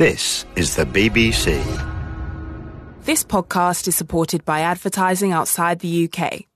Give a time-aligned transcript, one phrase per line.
[0.00, 1.62] This is the BBC.
[3.02, 6.46] This podcast is supported by advertising outside the UK.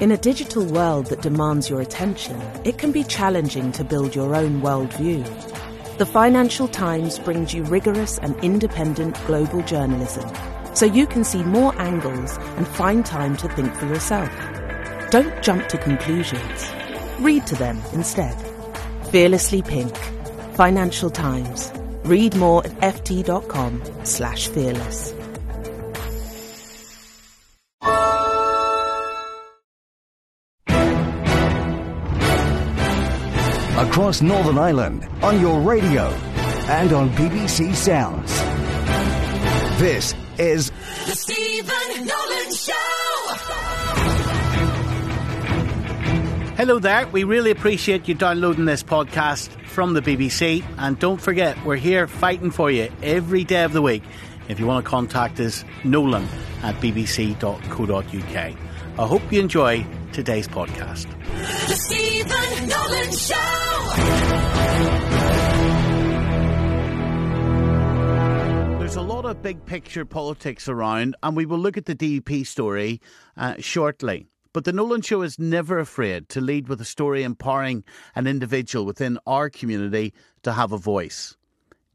[0.00, 4.34] In a digital world that demands your attention, it can be challenging to build your
[4.34, 5.22] own worldview.
[5.98, 10.26] The Financial Times brings you rigorous and independent global journalism
[10.72, 14.30] so you can see more angles and find time to think for yourself.
[15.10, 16.66] Don't jump to conclusions.
[17.20, 18.51] Read to them instead.
[19.12, 19.94] Fearlessly Pink.
[20.54, 21.70] Financial Times.
[22.04, 25.14] Read more at ft.com slash fearless.
[33.76, 36.04] across Northern Ireland on your radio
[36.68, 38.32] and on BBC Sounds.
[39.78, 40.70] This is
[41.04, 43.01] The Stephen Nolan Show.
[46.62, 47.08] Hello there.
[47.08, 50.64] We really appreciate you downloading this podcast from the BBC.
[50.78, 54.04] And don't forget, we're here fighting for you every day of the week.
[54.48, 56.28] If you want to contact us, nolan
[56.62, 58.36] at bbc.co.uk.
[58.36, 61.10] I hope you enjoy today's podcast.
[61.66, 63.34] The Stephen Nolan Show.
[68.78, 72.46] There's a lot of big picture politics around, and we will look at the DUP
[72.46, 73.00] story
[73.36, 74.28] uh, shortly.
[74.52, 78.84] But the Nolan Show is never afraid to lead with a story empowering an individual
[78.84, 81.36] within our community to have a voice.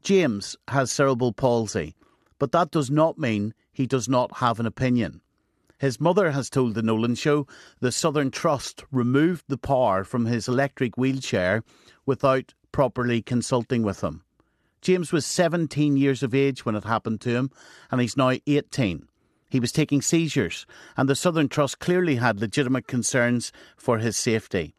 [0.02, 1.94] James has cerebral palsy,
[2.38, 5.20] but that does not mean he does not have an opinion.
[5.78, 7.46] His mother has told the Nolan Show
[7.78, 11.62] the Southern Trust removed the power from his electric wheelchair
[12.06, 14.22] without properly consulting with him.
[14.80, 17.50] James was 17 years of age when it happened to him,
[17.90, 19.08] and he's now 18.
[19.48, 24.74] He was taking seizures, and the Southern Trust clearly had legitimate concerns for his safety.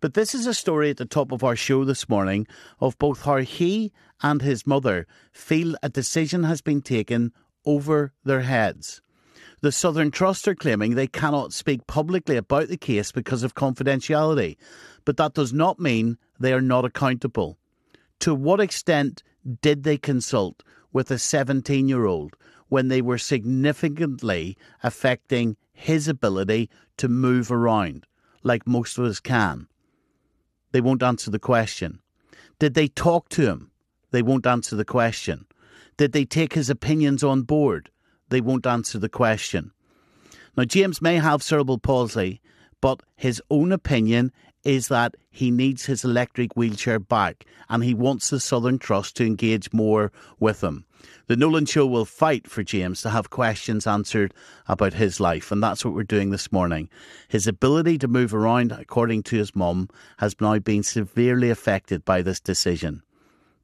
[0.00, 2.46] But this is a story at the top of our show this morning
[2.80, 7.32] of both how he and his mother feel a decision has been taken
[7.64, 9.02] over their heads.
[9.62, 14.56] The Southern Trust are claiming they cannot speak publicly about the case because of confidentiality,
[15.04, 17.58] but that does not mean they are not accountable.
[18.20, 19.22] To what extent
[19.60, 22.36] did they consult with a 17 year old
[22.70, 28.06] when they were significantly affecting his ability to move around,
[28.42, 29.68] like most of us can?
[30.72, 32.00] They won't answer the question.
[32.58, 33.70] Did they talk to him?
[34.12, 35.46] They won't answer the question.
[35.96, 37.90] Did they take his opinions on board?
[38.30, 39.72] They won't answer the question.
[40.56, 42.40] Now, James may have cerebral palsy,
[42.80, 44.32] but his own opinion
[44.64, 49.26] is that he needs his electric wheelchair back and he wants the Southern Trust to
[49.26, 50.84] engage more with him.
[51.26, 54.34] The Nolan Show will fight for James to have questions answered
[54.66, 56.88] about his life, and that's what we're doing this morning.
[57.28, 62.22] His ability to move around, according to his mum, has now been severely affected by
[62.22, 63.02] this decision.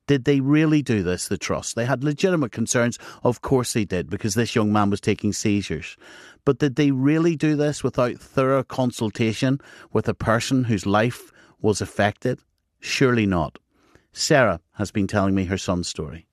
[0.07, 1.75] Did they really do this, the Trust?
[1.75, 2.99] They had legitimate concerns.
[3.25, 5.97] Of course they did, because this young man was taking seizures.
[6.45, 9.61] But did they really do this without thorough consultation
[9.93, 12.39] with a person whose life was affected?
[12.79, 13.59] Surely not.
[14.13, 16.27] Sarah has been telling me her son's story.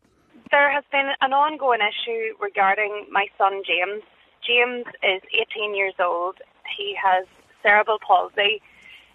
[1.24, 4.04] An ongoing issue regarding my son James.
[4.46, 5.22] James is
[5.56, 6.36] 18 years old.
[6.76, 7.26] He has
[7.62, 8.62] cerebral palsy,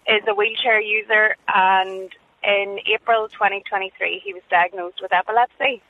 [0.07, 2.09] is a wheelchair user, and
[2.43, 5.83] in April 2023 he was diagnosed with epilepsy.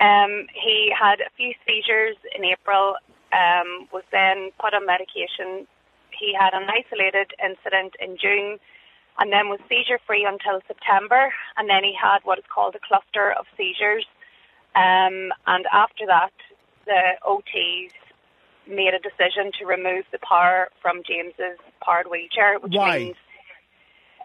[0.00, 2.96] Um, he had a few seizures in April,
[3.30, 5.68] um, was then put on medication.
[6.10, 8.58] He had an isolated incident in June
[9.18, 11.32] and then was seizure free until September.
[11.56, 14.06] And then he had what is called a cluster of seizures.
[14.74, 16.32] Um, and after that,
[16.86, 17.92] the OTs
[18.68, 22.98] made a decision to remove the power from James's powered wheelchair, which Why?
[22.98, 23.16] means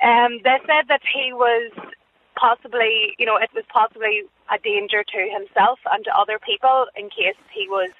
[0.04, 1.72] um, they said that he was
[2.40, 7.10] possibly, you know, it was possibly a danger to himself and to other people in
[7.10, 7.92] case he was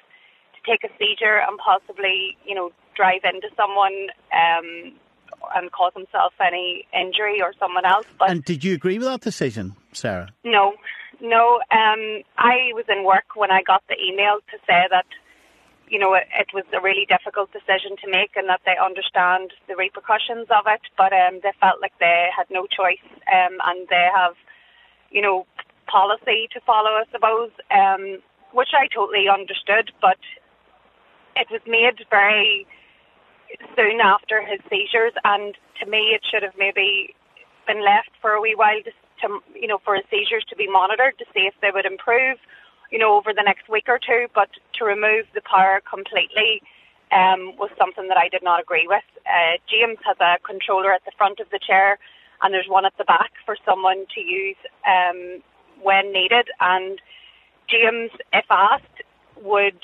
[0.56, 4.92] to take a seizure and possibly, you know, drive into someone um,
[5.54, 8.06] and cause himself any injury or someone else.
[8.18, 10.30] But And did you agree with that decision, Sarah?
[10.42, 10.74] no,
[11.20, 11.60] no.
[11.70, 15.06] Um, I was in work when I got the email to say that,
[15.88, 19.52] you know, it, it was a really difficult decision to make and that they understand
[19.68, 23.88] the repercussions of it, but um, they felt like they had no choice um, and
[23.88, 24.34] they have,
[25.10, 25.46] you know,
[25.86, 28.22] policy to follow, I suppose, um,
[28.52, 30.18] which I totally understood, but
[31.36, 32.66] it was made very
[33.76, 37.14] soon after his seizures, and to me, it should have maybe
[37.66, 38.90] been left for a wee while to,
[39.22, 42.38] to you know, for his seizures to be monitored to see if they would improve,
[42.90, 44.26] you know, over the next week or two.
[44.34, 46.62] But to remove the power completely
[47.12, 49.04] um, was something that I did not agree with.
[49.26, 51.98] Uh, James has a controller at the front of the chair,
[52.42, 54.56] and there's one at the back for someone to use
[54.86, 55.42] um,
[55.82, 56.48] when needed.
[56.60, 57.00] And
[57.68, 59.02] James, if asked,
[59.42, 59.78] would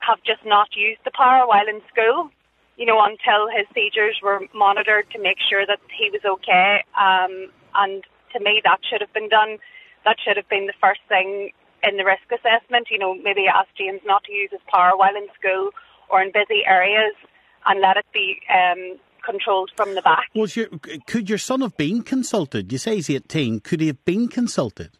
[0.00, 2.30] have just not used the power while in school,
[2.76, 6.82] you know, until his seizures were monitored to make sure that he was okay.
[6.98, 9.58] Um, and to me, that should have been done.
[10.04, 11.50] That should have been the first thing
[11.82, 12.88] in the risk assessment.
[12.90, 15.70] You know, maybe ask James not to use his power while in school
[16.08, 17.14] or in busy areas
[17.66, 20.28] and let it be um, controlled from the back.
[20.34, 20.68] Was your,
[21.06, 22.72] could your son have been consulted?
[22.72, 23.60] You say he's 18.
[23.60, 24.90] Could he have been consulted?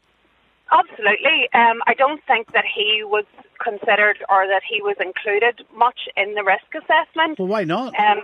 [0.71, 1.49] Absolutely.
[1.53, 3.25] Um, I don't think that he was
[3.63, 7.39] considered or that he was included much in the risk assessment.
[7.39, 7.99] Well, why not?
[7.99, 8.23] Um,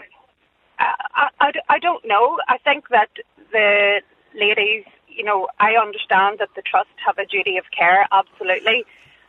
[0.79, 2.39] I, I, I don't know.
[2.49, 3.11] I think that
[3.53, 4.01] the
[4.35, 4.85] ladies,
[5.17, 8.85] you know, I understand that the trust have a duty of care, absolutely,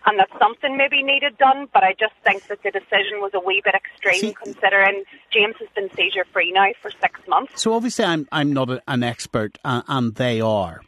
[0.05, 3.39] and that something maybe needed done, but I just think that the decision was a
[3.39, 7.61] wee bit extreme See- considering James has been seizure free now for six months.
[7.61, 10.81] So obviously, I'm I'm not a, an expert, uh, and they are.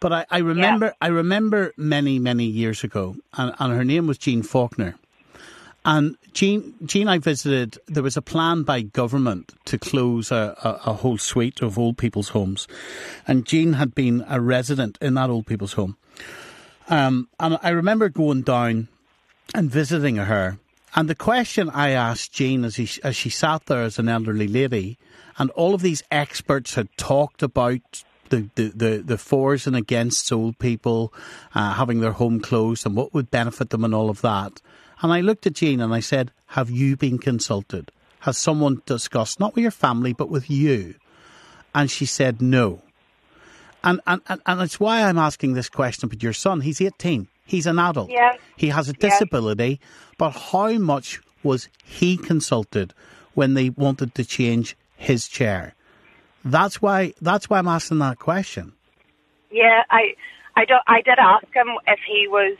[0.00, 4.18] But I, I remember I remember many many years ago, and, and her name was
[4.18, 4.96] Jean Faulkner.
[5.86, 7.78] And Jean, Jean, I visited.
[7.86, 11.96] There was a plan by government to close a, a, a whole suite of old
[11.96, 12.66] people's homes,
[13.28, 15.96] and Jean had been a resident in that old people's home.
[16.88, 18.88] Um, and I remember going down
[19.54, 20.58] and visiting her.
[20.96, 24.48] And the question I asked Jean as, he, as she sat there as an elderly
[24.48, 24.98] lady,
[25.38, 30.32] and all of these experts had talked about the, the, the, the fors and against
[30.32, 31.14] old people
[31.54, 34.60] uh, having their home closed and what would benefit them and all of that.
[35.02, 37.90] And I looked at Jean and I said, Have you been consulted?
[38.20, 40.94] Has someone discussed, not with your family, but with you?
[41.74, 42.82] And she said, No.
[43.84, 46.60] And, and, and, and it's why I'm asking this question But your son.
[46.62, 47.28] He's 18.
[47.44, 48.10] He's an adult.
[48.10, 48.32] Yeah.
[48.56, 49.04] He has a disability.
[49.04, 49.10] Yeah.
[49.10, 49.80] disability,
[50.18, 52.92] but how much was he consulted
[53.34, 55.74] when they wanted to change his chair?
[56.44, 58.72] That's why that's why I'm asking that question.
[59.50, 60.14] Yeah, I,
[60.56, 60.82] I don't.
[60.86, 62.56] I did ask him if he was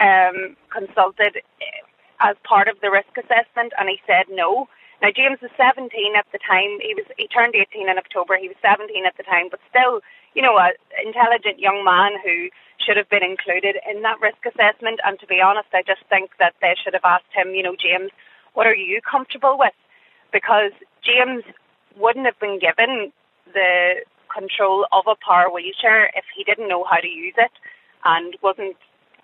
[0.00, 1.82] um, consulted eh,
[2.20, 4.68] as part of the risk assessment, and he said no.
[5.02, 6.82] Now James was 17 at the time.
[6.82, 8.36] He was he turned 18 in October.
[8.36, 10.00] He was 17 at the time, but still,
[10.34, 12.50] you know, a intelligent young man who
[12.82, 14.98] should have been included in that risk assessment.
[15.04, 17.76] And to be honest, I just think that they should have asked him, you know,
[17.78, 18.10] James,
[18.54, 19.74] what are you comfortable with?
[20.32, 20.72] Because
[21.02, 21.44] James
[21.96, 23.12] wouldn't have been given
[23.54, 24.02] the
[24.32, 27.52] control of a power wheelchair if he didn't know how to use it
[28.04, 28.76] and wasn't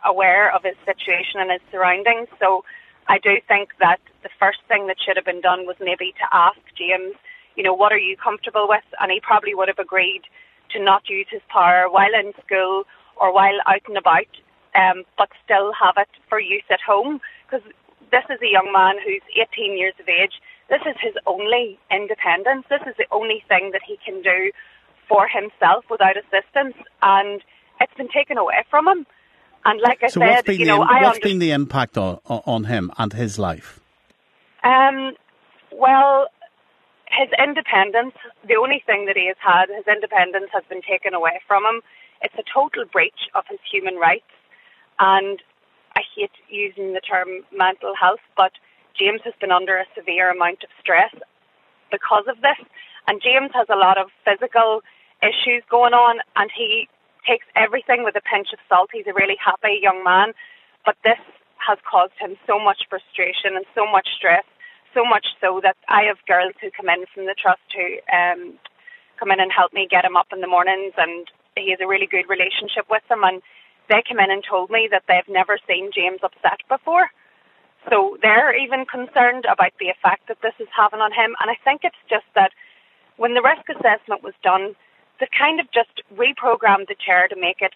[0.04, 2.28] aware of his situation and his surroundings.
[2.40, 2.64] So
[3.08, 6.26] I do think that the first thing that should have been done was maybe to
[6.32, 7.14] ask James,
[7.56, 8.84] you know, what are you comfortable with?
[9.00, 10.22] And he probably would have agreed
[10.70, 12.84] to not use his power while in school
[13.16, 14.30] or while out and about,
[14.74, 17.20] um, but still have it for use at home.
[17.46, 17.66] Because
[18.10, 20.40] this is a young man who's 18 years of age.
[20.68, 22.64] This is his only independence.
[22.68, 24.50] This is the only thing that he can do
[25.08, 27.42] for himself without assistance, and
[27.80, 29.06] it's been taken away from him.
[29.64, 31.96] And like I So what's said, been you the know, I what's been the impact
[31.96, 33.80] on, on him and his life?
[34.62, 35.14] Um,
[35.72, 36.26] well,
[37.08, 38.14] his independence,
[38.46, 41.80] the only thing that he has had, his independence has been taken away from him.
[42.22, 44.28] It's a total breach of his human rights.
[44.98, 45.40] And
[45.96, 48.52] I hate using the term mental health, but
[48.98, 51.14] James has been under a severe amount of stress
[51.90, 52.58] because of this.
[53.06, 54.80] And James has a lot of physical
[55.22, 56.88] issues going on, and he
[57.26, 58.90] takes everything with a pinch of salt.
[58.92, 60.32] He's a really happy young man,
[60.84, 61.20] but this
[61.58, 64.44] has caused him so much frustration and so much stress,
[64.92, 68.58] so much so that I have girls who come in from the trust who um,
[69.18, 71.26] come in and help me get him up in the mornings, and
[71.56, 73.24] he has a really good relationship with them.
[73.24, 73.40] And
[73.88, 77.10] they came in and told me that they've never seen James upset before.
[77.90, 81.36] So they're even concerned about the effect that this is having on him.
[81.40, 82.52] And I think it's just that
[83.16, 84.74] when the risk assessment was done,
[85.20, 87.72] they kind of just reprogrammed the chair to make it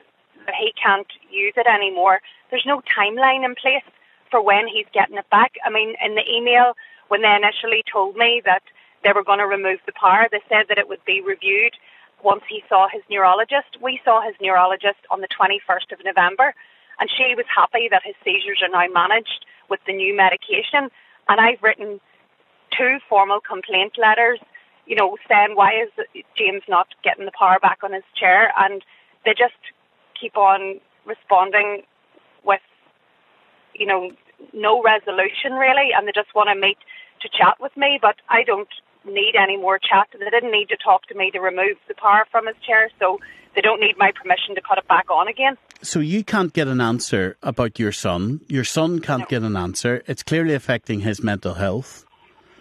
[0.46, 2.20] that he can't use it anymore.
[2.50, 3.84] There's no timeline in place
[4.30, 5.52] for when he's getting it back.
[5.64, 6.74] I mean, in the email,
[7.08, 8.62] when they initially told me that
[9.04, 11.74] they were going to remove the power, they said that it would be reviewed
[12.22, 13.80] once he saw his neurologist.
[13.80, 16.54] We saw his neurologist on the 21st of November,
[16.98, 20.90] and she was happy that his seizures are now managed with the new medication.
[21.28, 22.00] And I've written
[22.76, 24.40] two formal complaint letters,
[24.88, 25.90] you know, saying why is
[26.36, 28.82] James not getting the power back on his chair, and
[29.24, 29.60] they just
[30.18, 31.82] keep on responding
[32.44, 32.60] with,
[33.74, 34.10] you know,
[34.54, 36.78] no resolution really, and they just want to meet
[37.20, 38.68] to chat with me, but I don't
[39.04, 40.08] need any more chat.
[40.12, 43.18] They didn't need to talk to me to remove the power from his chair, so
[43.54, 45.56] they don't need my permission to cut it back on again.
[45.82, 48.40] So you can't get an answer about your son.
[48.48, 50.02] Your son can't get an answer.
[50.06, 52.04] It's clearly affecting his mental health.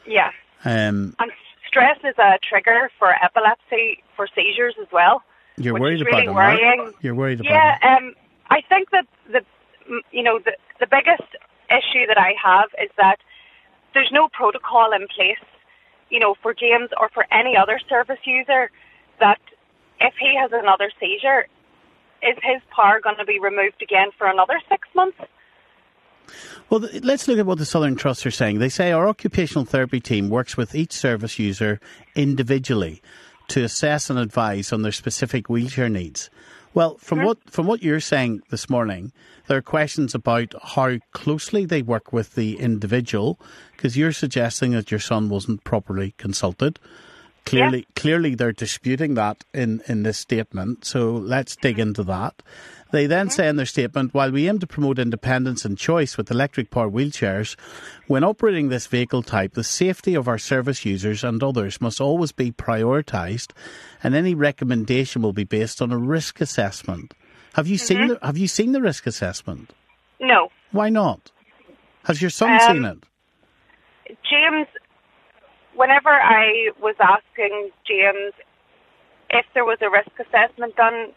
[0.05, 0.31] Yeah.
[0.65, 1.31] Um, And
[1.77, 5.23] stress is a trigger for epilepsy, for seizures as well.
[5.57, 6.79] You're worried about really him, worrying.
[6.79, 6.93] right?
[7.01, 8.07] You're worried about yeah, him.
[8.07, 8.15] um,
[8.49, 9.41] I think that the
[10.11, 11.27] you know the the biggest
[11.69, 13.17] issue that I have is that
[13.93, 15.43] there's no protocol in place,
[16.09, 18.69] you know, for James or for any other service user
[19.19, 19.39] that
[19.99, 21.47] if he has another seizure,
[22.21, 25.17] is his power going to be removed again for another six months?
[26.69, 28.59] Well, let's look at what the Southern Trust are saying.
[28.59, 31.79] They say our occupational therapy team works with each service user
[32.15, 33.01] individually
[33.49, 36.29] to assess and advise on their specific wheelchair needs.
[36.73, 39.11] Well, from what from what you're saying this morning,
[39.47, 43.39] there are questions about how closely they work with the individual,
[43.71, 46.79] because you're suggesting that your son wasn't properly consulted.
[47.47, 50.85] Clearly, clearly they're disputing that in, in this statement.
[50.85, 52.43] So let's dig into that.
[52.91, 56.31] They then say in their statement, while we aim to promote independence and choice with
[56.31, 57.57] electric powered wheelchairs,
[58.07, 62.31] when operating this vehicle type, the safety of our service users and others must always
[62.31, 63.51] be prioritised,
[64.03, 67.13] and any recommendation will be based on a risk assessment.
[67.55, 69.73] Have you seen the, Have you seen the risk assessment?
[70.21, 70.49] No.
[70.71, 71.31] Why not?
[72.05, 73.03] Has your son Um, seen it?
[74.29, 74.67] James,
[75.77, 78.33] whenever I was asking James
[79.29, 81.13] if there was a risk assessment done,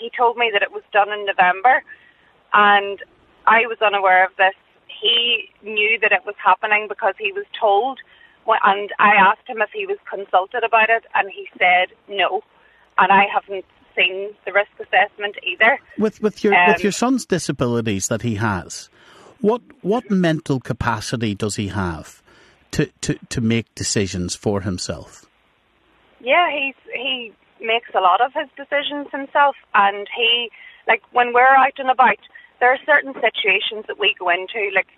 [0.00, 1.82] he told me that it was done in November,
[2.52, 2.98] and
[3.46, 4.54] I was unaware of this.
[4.86, 7.98] He knew that it was happening because he was told,
[8.46, 12.42] and I asked him if he was consulted about it, and he said no,
[12.96, 15.78] and I haven't seen the risk assessment either.
[15.98, 18.88] With with your Um, with your son's disabilities that he has,
[19.40, 22.22] what what mental capacity does he have
[22.72, 25.26] to, to, to make decisions for himself?
[26.20, 30.50] Yeah, he's he makes a lot of his decisions himself, and he
[30.86, 32.18] like when we're out and about,
[32.60, 34.88] there are certain situations that we go into, like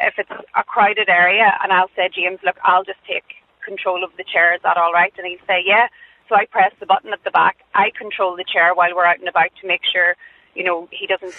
[0.00, 3.24] if it's a crowded area, and I'll say, James, look, I'll just take
[3.64, 4.54] control of the chair.
[4.54, 5.12] Is that all right?
[5.18, 5.88] And he'll say, yeah.
[6.28, 7.58] So I press the button at the back.
[7.74, 10.16] I control the chair while we're out and about to make sure,
[10.54, 11.34] you know, he doesn't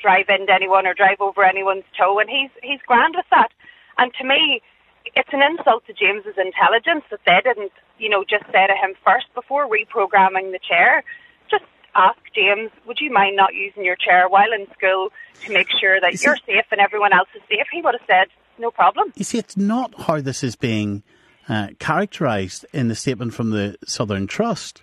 [0.00, 3.50] drive into anyone or drive over anyone's toe, and he's he's grand with that.
[3.98, 4.62] And to me,
[5.04, 8.94] it's an insult to James's intelligence that they didn't, you know, just say to him
[9.04, 11.04] first before reprogramming the chair.
[11.50, 15.10] Just ask James, would you mind not using your chair while in school
[15.44, 17.66] to make sure that you're safe and everyone else is safe?
[17.72, 19.12] He would have said, no problem.
[19.16, 21.02] You see, it's not how this is being
[21.48, 24.80] uh, characterised in the statement from the Southern Trust.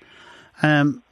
[0.62, 1.04] Um,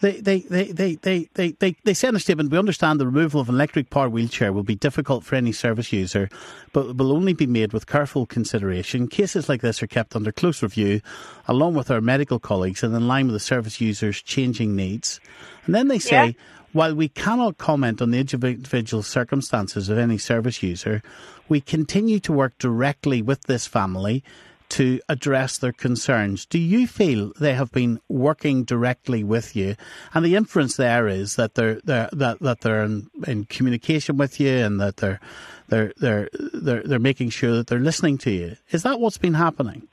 [0.00, 3.06] they, they, they, they, they, they, they, they say in a statement, we understand the
[3.06, 6.28] removal of an electric power wheelchair will be difficult for any service user,
[6.72, 9.08] but will only be made with careful consideration.
[9.08, 11.00] Cases like this are kept under close review,
[11.48, 15.20] along with our medical colleagues, and in line with the service user's changing needs.
[15.66, 16.32] And then they say, Yeah.
[16.72, 21.02] while we cannot comment on the individual circumstances of any service user,
[21.48, 24.22] we continue to work directly with this family
[24.70, 26.46] to address their concerns.
[26.46, 29.76] Do you feel they have been working directly with you?
[30.14, 34.38] And the inference there is that they're, they're that, that they're in, in communication with
[34.40, 35.20] you and that they're
[35.68, 38.56] they're they're they're they're making sure that they're listening to you.
[38.70, 39.86] Is that what's been happening?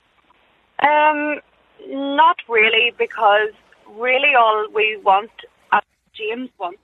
[0.82, 1.40] Um,
[1.88, 3.50] not really, because
[3.90, 5.30] really all we want,
[5.72, 5.82] as
[6.14, 6.78] James wants,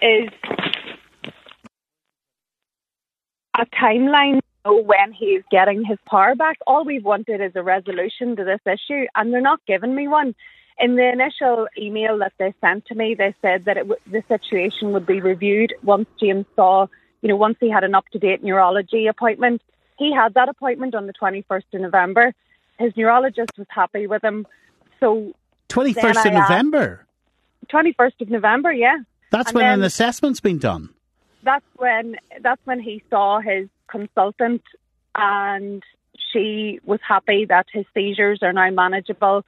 [0.00, 0.30] is
[3.58, 6.58] a timeline know when he's getting his power back.
[6.66, 10.34] All we've wanted is a resolution to this issue, and they're not giving me one.
[10.78, 14.22] In the initial email that they sent to me, they said that it w- the
[14.28, 16.86] situation would be reviewed once James saw,
[17.22, 19.62] you know, once he had an up-to-date neurology appointment.
[19.98, 22.34] He had that appointment on the 21st of November.
[22.78, 24.46] His neurologist was happy with him.
[25.00, 25.32] So,
[25.68, 27.06] Twenty Then first I of asked- November.
[27.68, 28.98] 21st of November, yeah.
[29.30, 30.90] That's and when an assessment's been done.
[31.42, 34.62] that's when that's when he saw his consultant
[35.14, 35.82] and
[36.32, 39.44] she was happy that his seizures are now manageable.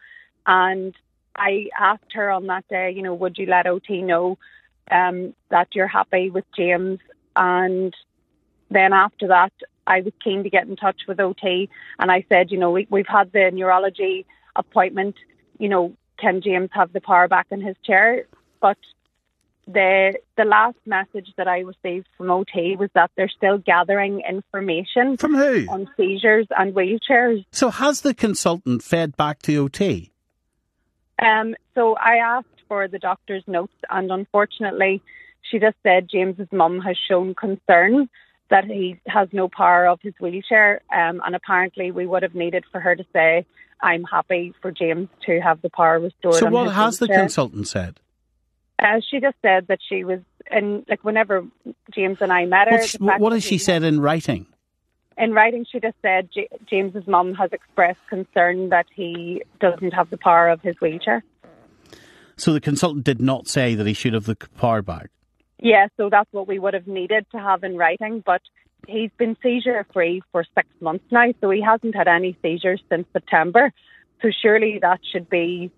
[0.46, 0.94] And
[1.36, 4.38] I asked her on that day, you know, would you let OT know
[4.90, 6.98] um, that you're happy with James?
[7.36, 7.94] And
[8.70, 9.52] then after that
[9.86, 12.86] I was keen to get in touch with OT and I said, you know, we,
[12.90, 15.16] we've had the neurology appointment,
[15.58, 18.26] you know, can James have the power back in his chair?
[18.60, 18.76] But
[19.68, 25.16] the the last message that I received from OT was that they're still gathering information
[25.16, 25.66] From who?
[25.68, 27.44] on seizures and wheelchairs.
[27.52, 30.10] So has the consultant fed back to OT?
[31.20, 35.02] Um, so I asked for the doctor's notes, and unfortunately,
[35.42, 38.08] she just said James's mum has shown concern
[38.50, 42.64] that he has no power of his wheelchair, um, and apparently we would have needed
[42.72, 43.44] for her to say,
[43.82, 48.00] "I'm happy for James to have the power restored." So what has the consultant said?
[48.78, 50.20] Uh, she just said that she was,
[50.50, 51.44] and like whenever
[51.92, 54.46] James and I met her, What's, what has she said in writing?
[55.18, 60.10] in writing, she just said J- James's mum has expressed concern that he doesn't have
[60.10, 61.24] the power of his wheelchair.
[62.36, 65.10] So the consultant did not say that he should have the power back.
[65.60, 68.22] Yeah, so that's what we would have needed to have in writing.
[68.24, 68.42] But
[68.86, 73.08] he's been seizure free for six months now, so he hasn't had any seizures since
[73.12, 73.72] September.
[74.22, 75.72] So surely that should be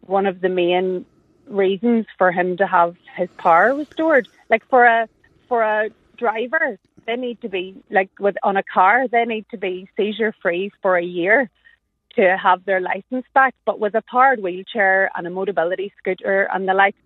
[0.00, 1.06] one of the main
[1.48, 4.28] reasons for him to have his power restored.
[4.48, 5.08] Like for a
[5.48, 9.56] for a driver, they need to be like with on a car, they need to
[9.56, 11.50] be seizure free for a year
[12.16, 13.54] to have their license back.
[13.64, 16.96] But with a powered wheelchair and a mobility scooter and the like,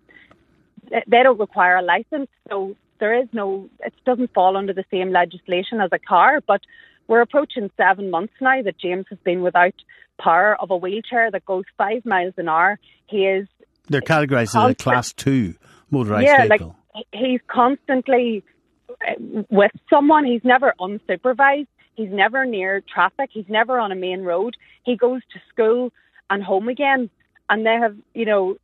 [0.89, 2.29] they don't require a license.
[2.49, 6.41] So there is no, it doesn't fall under the same legislation as a car.
[6.45, 6.61] But
[7.07, 9.75] we're approaching seven months now that James has been without
[10.19, 12.79] power of a wheelchair that goes five miles an hour.
[13.07, 13.47] He is.
[13.89, 15.55] They're categorised as a class two
[15.91, 16.75] motorised yeah, vehicle.
[16.95, 18.43] like he's constantly
[18.89, 20.25] uh, with someone.
[20.25, 21.67] He's never unsupervised.
[21.95, 23.29] He's never near traffic.
[23.31, 24.55] He's never on a main road.
[24.83, 25.91] He goes to school
[26.29, 27.09] and home again.
[27.49, 28.57] And they have, you know,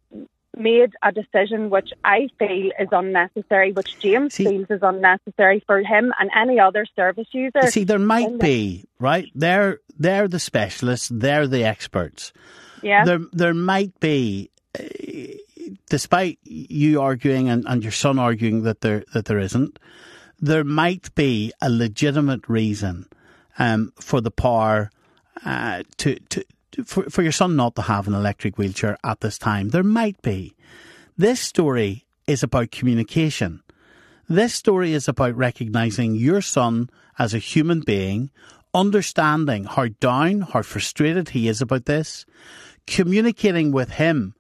[0.57, 5.79] made a decision which I feel is unnecessary, which James See- feels is unnecessary for
[5.79, 7.67] him and any other service user.
[7.67, 9.29] See, there might be right.
[9.35, 11.09] They're they're the specialists.
[11.13, 12.33] They're the experts.
[12.81, 13.05] yeah.
[13.05, 14.49] There there might be,
[15.89, 19.79] despite you arguing and, and your son arguing that there that there isn't,
[20.39, 23.07] there might be a legitimate reason
[23.57, 24.91] um, for the power
[25.45, 26.43] uh, to to.
[26.85, 30.21] For, for your son not to have an electric wheelchair at this time, there might
[30.21, 30.55] be.
[31.17, 33.63] This story is about communication.
[34.29, 38.29] This story is about recognizing your son as a human being,
[38.73, 42.25] understanding how down, how frustrated he is about this,
[42.85, 44.35] communicating with him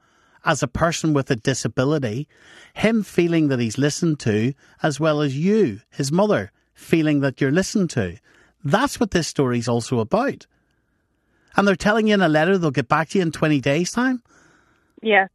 [0.45, 2.27] as a person with a disability,
[2.73, 7.51] him feeling that he's listened to, as well as you, his mother, feeling that you're
[7.51, 8.17] listened to.
[8.63, 10.45] That's what this story is also about.
[11.55, 13.91] And they're telling you in a letter they'll get back to you in 20 days'
[13.91, 14.23] time.
[15.01, 15.27] Yeah.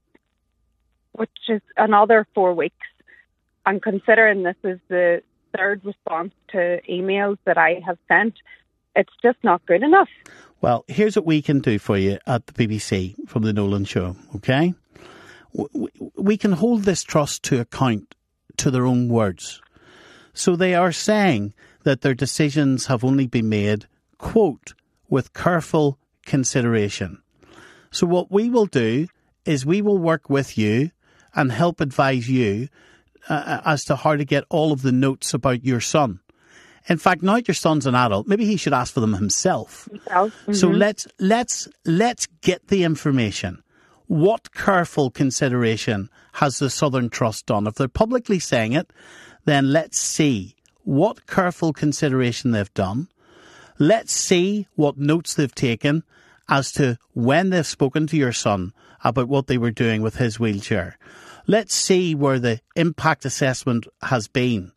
[1.12, 2.76] Which is another four weeks.
[3.66, 5.22] And considering this is the
[5.56, 8.34] third response to emails that I have sent,
[8.94, 10.08] it's just not good enough.
[10.60, 14.16] Well, here's what we can do for you at the BBC from the Nolan Show,
[14.36, 14.74] okay?
[16.16, 18.14] We can hold this trust to account
[18.56, 19.62] to their own words.
[20.32, 23.86] So they are saying that their decisions have only been made,
[24.18, 24.74] quote,
[25.08, 27.22] with careful consideration.
[27.90, 29.06] So what we will do
[29.44, 30.90] is we will work with you
[31.34, 32.68] and help advise you
[33.28, 36.20] uh, as to how to get all of the notes about your son.
[36.88, 39.88] In fact, now your son's an adult, maybe he should ask for them himself.
[40.46, 43.62] So, So let's let's let's get the information.
[44.06, 47.66] What careful consideration has the Southern Trust done?
[47.66, 48.90] If they're publicly saying it,
[49.44, 53.08] then let's see what careful consideration they've done.
[53.78, 56.04] Let's see what notes they've taken
[56.48, 60.38] as to when they've spoken to your son about what they were doing with his
[60.38, 60.98] wheelchair.
[61.46, 64.72] Let's see where the impact assessment has been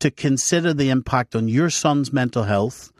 [0.00, 2.92] to consider the impact on your son's mental health,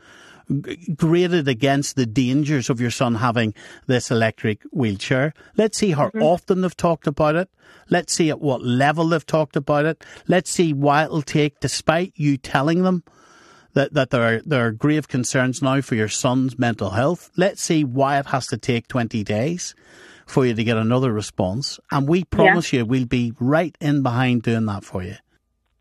[0.97, 3.55] graded against the dangers of your son having
[3.87, 5.35] this electric wheelchair.
[5.57, 6.23] Let's see how mm-hmm.
[6.23, 7.49] often they've talked about it.
[7.91, 10.05] Let's see at what level they've talked about it.
[10.27, 13.05] Let's see why it'll take, despite you telling them
[13.75, 17.31] that, that there are there are grave concerns now for your son's mental health.
[17.37, 19.75] Let's see why it has to take twenty days
[20.27, 21.79] for you to get another response.
[21.91, 25.17] And we promise you we'll be right in behind doing that for you.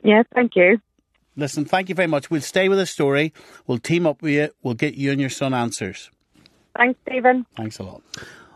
[0.04, 0.80] yeah, thank you.
[1.36, 2.30] Listen, thank you very much.
[2.30, 3.34] We'll stay with the story.
[3.66, 4.50] We'll team up with you.
[4.62, 6.12] We'll get you and your son answers.
[6.78, 7.46] Thanks, Stephen.
[7.58, 8.02] Thanks a lot.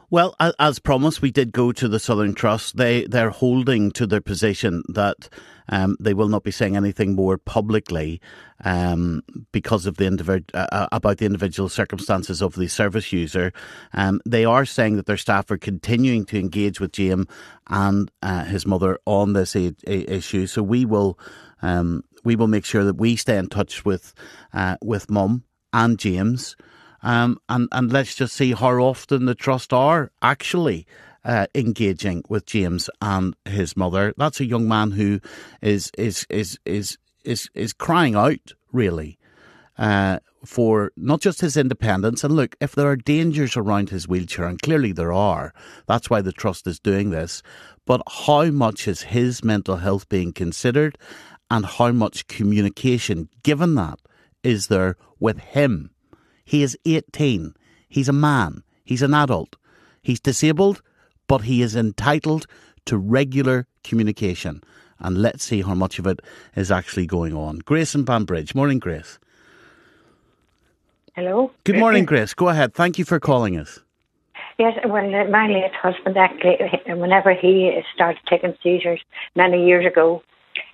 [0.09, 2.77] Well, as promised, we did go to the Southern Trust.
[2.77, 5.27] They they're holding to their position that
[5.67, 8.21] um, they will not be saying anything more publicly
[8.63, 13.51] um, because of the individ- uh, about the individual circumstances of the service user.
[13.93, 17.27] Um, they are saying that their staff are continuing to engage with James
[17.67, 20.47] and uh, his mother on this i- i- issue.
[20.47, 21.19] So we will
[21.61, 24.13] um, we will make sure that we stay in touch with
[24.53, 26.57] uh, with Mum and James.
[27.01, 30.85] Um, and, and let's just see how often the trust are actually
[31.23, 34.13] uh, engaging with James and his mother.
[34.17, 35.21] That's a young man who
[35.61, 39.17] is is is is is, is crying out really
[39.77, 42.23] uh, for not just his independence.
[42.23, 45.53] And look, if there are dangers around his wheelchair, and clearly there are,
[45.87, 47.43] that's why the trust is doing this.
[47.85, 50.97] But how much is his mental health being considered,
[51.49, 53.99] and how much communication, given that,
[54.43, 55.91] is there with him?
[56.43, 57.53] He is 18.
[57.89, 58.63] He's a man.
[58.83, 59.55] He's an adult.
[60.01, 60.81] He's disabled,
[61.27, 62.47] but he is entitled
[62.86, 64.63] to regular communication.
[64.99, 66.21] And let's see how much of it
[66.55, 67.60] is actually going on.
[67.60, 68.55] Grace and Banbridge.
[68.55, 69.19] Morning, Grace.
[71.15, 71.51] Hello.
[71.63, 72.33] Good morning, Grace.
[72.33, 72.73] Go ahead.
[72.73, 73.79] Thank you for calling us.
[74.57, 76.57] Yes, well, my late husband actually,
[76.88, 79.01] whenever he started taking seizures
[79.36, 80.23] many years ago,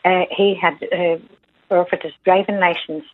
[0.05, 1.17] uh, he had uh,
[1.73, 3.05] offered his driving license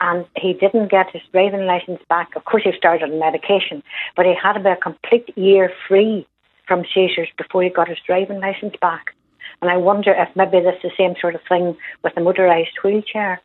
[0.00, 2.34] and he didn't get his driving license back.
[2.36, 3.82] Of course, he started on medication,
[4.16, 6.26] but he had about a complete year free
[6.66, 9.14] from seizures before he got his driving license back.
[9.62, 13.40] And I wonder if maybe that's the same sort of thing with a motorised wheelchair.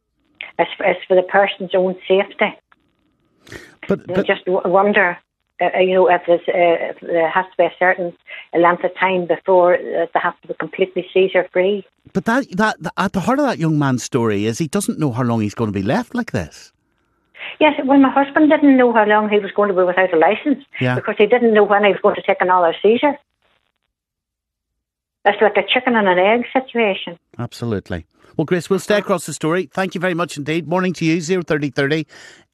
[0.58, 2.58] It's, it's for the person's own safety.
[3.88, 5.18] But, but I just wonder,
[5.62, 8.14] uh, you know, if, uh, if there has to be a certain
[8.54, 11.86] length of time before uh, they have to be completely seizure free.
[12.14, 15.12] but that, that at the heart of that young man's story is he doesn't know
[15.12, 16.72] how long he's going to be left like this.
[17.60, 20.18] Yes, well, my husband didn't know how long he was going to be without a
[20.18, 20.96] license Yeah.
[20.96, 23.18] because he didn't know when he was going to take another seizure.
[25.26, 27.20] It's like a chicken and an egg situation.
[27.38, 28.06] Absolutely.
[28.38, 29.70] Well, Grace, we'll stay across the story.
[29.74, 30.68] Thank you very much indeed.
[30.68, 32.08] Morning to you, 03030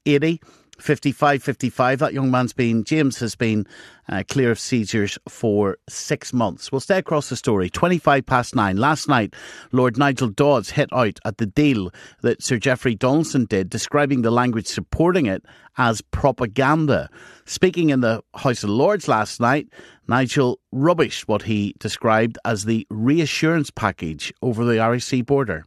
[0.07, 0.41] 80
[0.77, 1.99] 55 55.
[1.99, 3.65] That young man's been, James has been
[4.09, 6.71] uh, clear of seizures for six months.
[6.71, 7.69] We'll stay across the story.
[7.69, 8.77] 25 past nine.
[8.77, 9.33] Last night,
[9.71, 14.31] Lord Nigel Dodds hit out at the deal that Sir Jeffrey Donaldson did, describing the
[14.31, 15.43] language supporting it
[15.77, 17.09] as propaganda.
[17.45, 19.67] Speaking in the House of Lords last night,
[20.07, 25.65] Nigel rubbished what he described as the reassurance package over the Irish Sea border.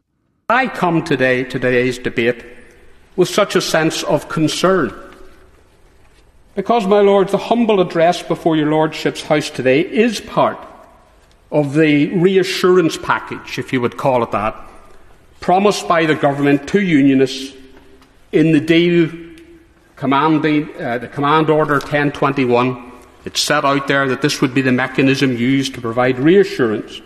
[0.49, 2.58] I come today to today's debate
[3.19, 4.93] with such a sense of concern.
[6.55, 10.57] Because, my lords, the humble address before your lordship's house today is part
[11.51, 14.55] of the reassurance package, if you would call it that,
[15.41, 17.53] promised by the government to unionists
[18.31, 19.11] in the deal
[19.97, 22.89] commanding uh, the command order 1021.
[23.25, 27.01] It set out there that this would be the mechanism used to provide reassurance.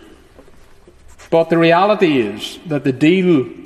[1.28, 3.63] But the reality is that the deal,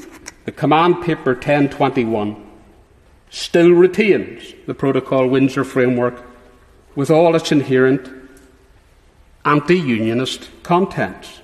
[0.49, 2.43] the command paper 1021,
[3.29, 6.25] still retains the Protocol Windsor framework
[6.95, 8.11] with all its inherent
[9.45, 11.43] anti unionist contents.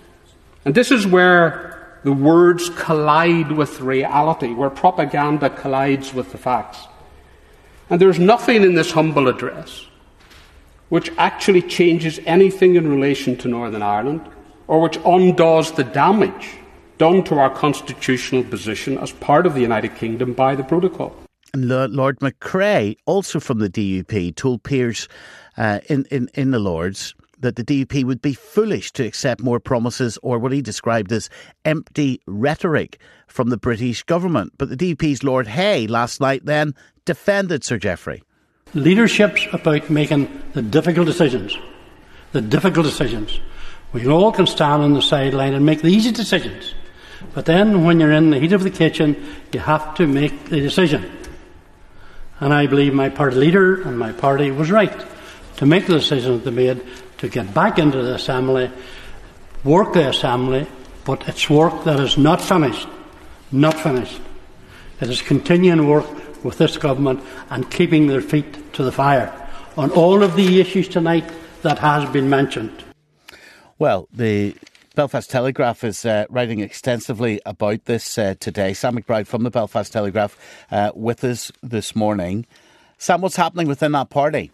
[0.64, 6.88] And this is where the words collide with reality, where propaganda collides with the facts.
[7.90, 9.84] And there's nothing in this humble address
[10.88, 14.22] which actually changes anything in relation to Northern Ireland
[14.66, 16.56] or which undoes the damage
[16.98, 21.14] done to our constitutional position as part of the United Kingdom by the protocol.
[21.52, 25.08] And Lord McCrea, also from the DUP, told peers
[25.56, 29.60] uh, in, in, in the Lords that the DUP would be foolish to accept more
[29.60, 31.30] promises or what he described as
[31.64, 34.52] empty rhetoric from the British government.
[34.58, 38.22] But the DUP's Lord Hay last night then defended Sir Jeffrey.
[38.74, 41.56] Leadership's about making the difficult decisions.
[42.32, 43.38] The difficult decisions.
[43.92, 46.74] We all can stand on the sideline and make the easy decisions.
[47.32, 50.60] But then, when you're in the heat of the kitchen, you have to make the
[50.60, 51.10] decision.
[52.40, 55.04] And I believe my party leader and my party was right
[55.56, 56.82] to make the decision that they made
[57.18, 58.70] to get back into the Assembly,
[59.62, 60.66] work the Assembly,
[61.04, 62.88] but it's work that is not finished.
[63.52, 64.20] Not finished.
[65.00, 69.32] It is continuing work with this government and keeping their feet to the fire
[69.76, 71.24] on all of the issues tonight
[71.62, 72.84] that has been mentioned.
[73.78, 74.54] Well, the
[74.94, 78.72] Belfast Telegraph is uh, writing extensively about this uh, today.
[78.72, 80.38] Sam McBride from the Belfast Telegraph
[80.70, 82.46] uh, with us this morning.
[82.96, 84.52] Sam, what's happening within that party?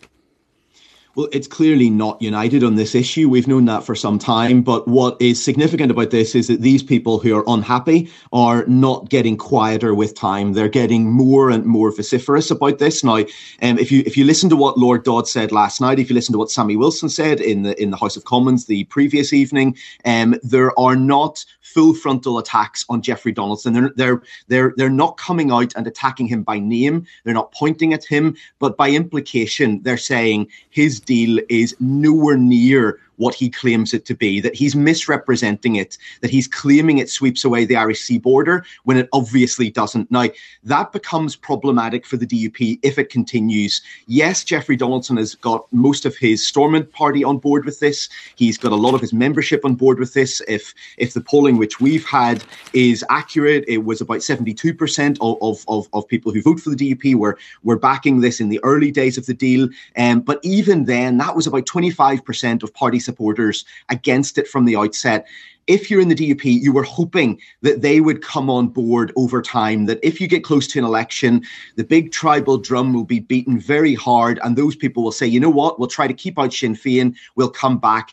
[1.17, 3.29] Well, it's clearly not united on this issue.
[3.29, 4.63] We've known that for some time.
[4.63, 9.09] But what is significant about this is that these people who are unhappy are not
[9.09, 10.53] getting quieter with time.
[10.53, 13.03] They're getting more and more vociferous about this.
[13.03, 16.09] Now, um, if you if you listen to what Lord Dodd said last night, if
[16.09, 18.85] you listen to what Sammy Wilson said in the in the House of Commons the
[18.85, 23.73] previous evening, um, there are not full frontal attacks on Jeffrey Donaldson.
[23.73, 27.07] They're they're they're they're not coming out and attacking him by name.
[27.25, 32.99] They're not pointing at him, but by implication, they're saying his deal is nowhere near
[33.21, 37.45] what he claims it to be, that he's misrepresenting it, that he's claiming it sweeps
[37.45, 40.11] away the Irish sea border when it obviously doesn't.
[40.11, 40.27] Now,
[40.65, 43.83] that becomes problematic for the DUP if it continues.
[44.07, 48.09] Yes, Jeffrey Donaldson has got most of his Stormont party on board with this.
[48.37, 50.41] He's got a lot of his membership on board with this.
[50.49, 55.89] If if the polling which we've had is accurate, it was about 72% of, of,
[55.93, 59.19] of, people who vote for the DUP were, were backing this in the early days
[59.19, 59.69] of the deal.
[59.97, 64.77] Um, but even then, that was about 25% of party supporters against it from the
[64.77, 65.27] outset.
[65.67, 69.41] If you're in the DUP, you were hoping that they would come on board over
[69.43, 71.45] time, that if you get close to an election,
[71.77, 75.39] the big tribal drum will be beaten very hard, and those people will say, you
[75.39, 78.13] know what, we'll try to keep out Sinn Féin, we'll come back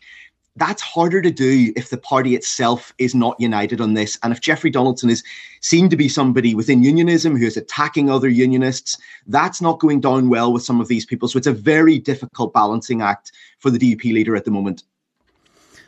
[0.58, 4.17] that's harder to do if the party itself is not united on this.
[4.24, 5.24] And if Jeffrey Donaldson is
[5.62, 10.30] seen to be somebody within unionism who is attacking other unionists, that's not going down
[10.30, 11.28] well with some of these people.
[11.28, 14.84] So it's a very difficult balancing act for the DUP leader at the moment.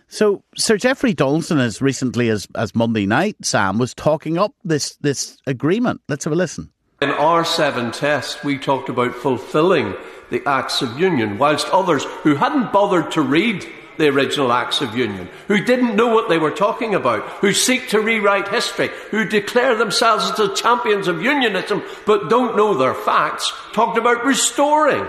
[0.07, 4.95] So Sir Jeffrey Donaldson, as recently as, as Monday night, Sam was talking up this
[4.97, 6.01] this agreement.
[6.09, 6.71] Let's have a listen.
[7.01, 9.95] In our seven tests, we talked about fulfilling
[10.31, 13.65] the acts of union, whilst others who hadn't bothered to read
[13.99, 17.89] the original acts of union, who didn't know what they were talking about, who seek
[17.89, 22.93] to rewrite history, who declare themselves as the champions of unionism but don't know their
[22.93, 25.05] facts, talked about restoring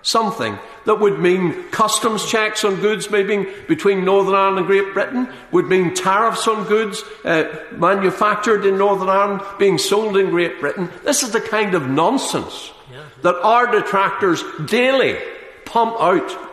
[0.00, 5.28] something that would mean customs checks on goods maybe between Northern Ireland and Great Britain,
[5.52, 10.88] would mean tariffs on goods uh, manufactured in Northern Ireland being sold in Great Britain.
[11.04, 13.04] This is the kind of nonsense yeah.
[13.20, 15.18] that our detractors daily
[15.66, 16.49] pump out.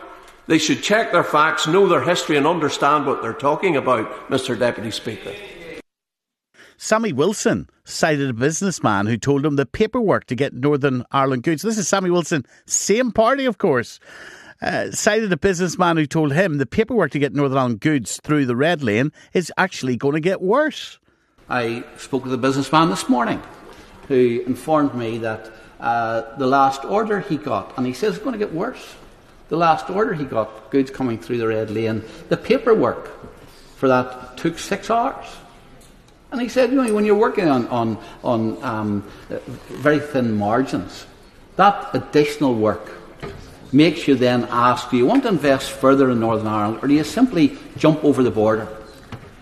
[0.48, 4.58] They should check their facts, know their history, and understand what they're talking about, Mr.
[4.58, 5.34] Deputy Speaker.
[6.78, 11.60] Sammy Wilson cited a businessman who told him the paperwork to get Northern Ireland goods.
[11.60, 14.00] This is Sammy Wilson, same party, of course.
[14.62, 18.46] Uh, cited a businessman who told him the paperwork to get Northern Ireland goods through
[18.46, 20.98] the red lane is actually going to get worse.
[21.50, 23.42] I spoke with a businessman this morning
[24.06, 28.32] who informed me that uh, the last order he got, and he says it's going
[28.32, 28.94] to get worse.
[29.48, 33.10] The last order he got, goods coming through the red lane, the paperwork
[33.76, 35.26] for that took six hours.
[36.30, 39.10] And he said, you know, when you're working on, on, on um,
[39.68, 41.06] very thin margins,
[41.56, 42.92] that additional work
[43.72, 46.94] makes you then ask, do you want to invest further in Northern Ireland, or do
[46.94, 48.68] you simply jump over the border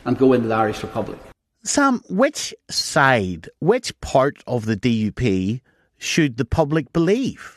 [0.04, 1.18] and go into the Irish Republic?
[1.64, 5.60] Sam, which side, which part of the DUP
[5.98, 7.55] should the public believe?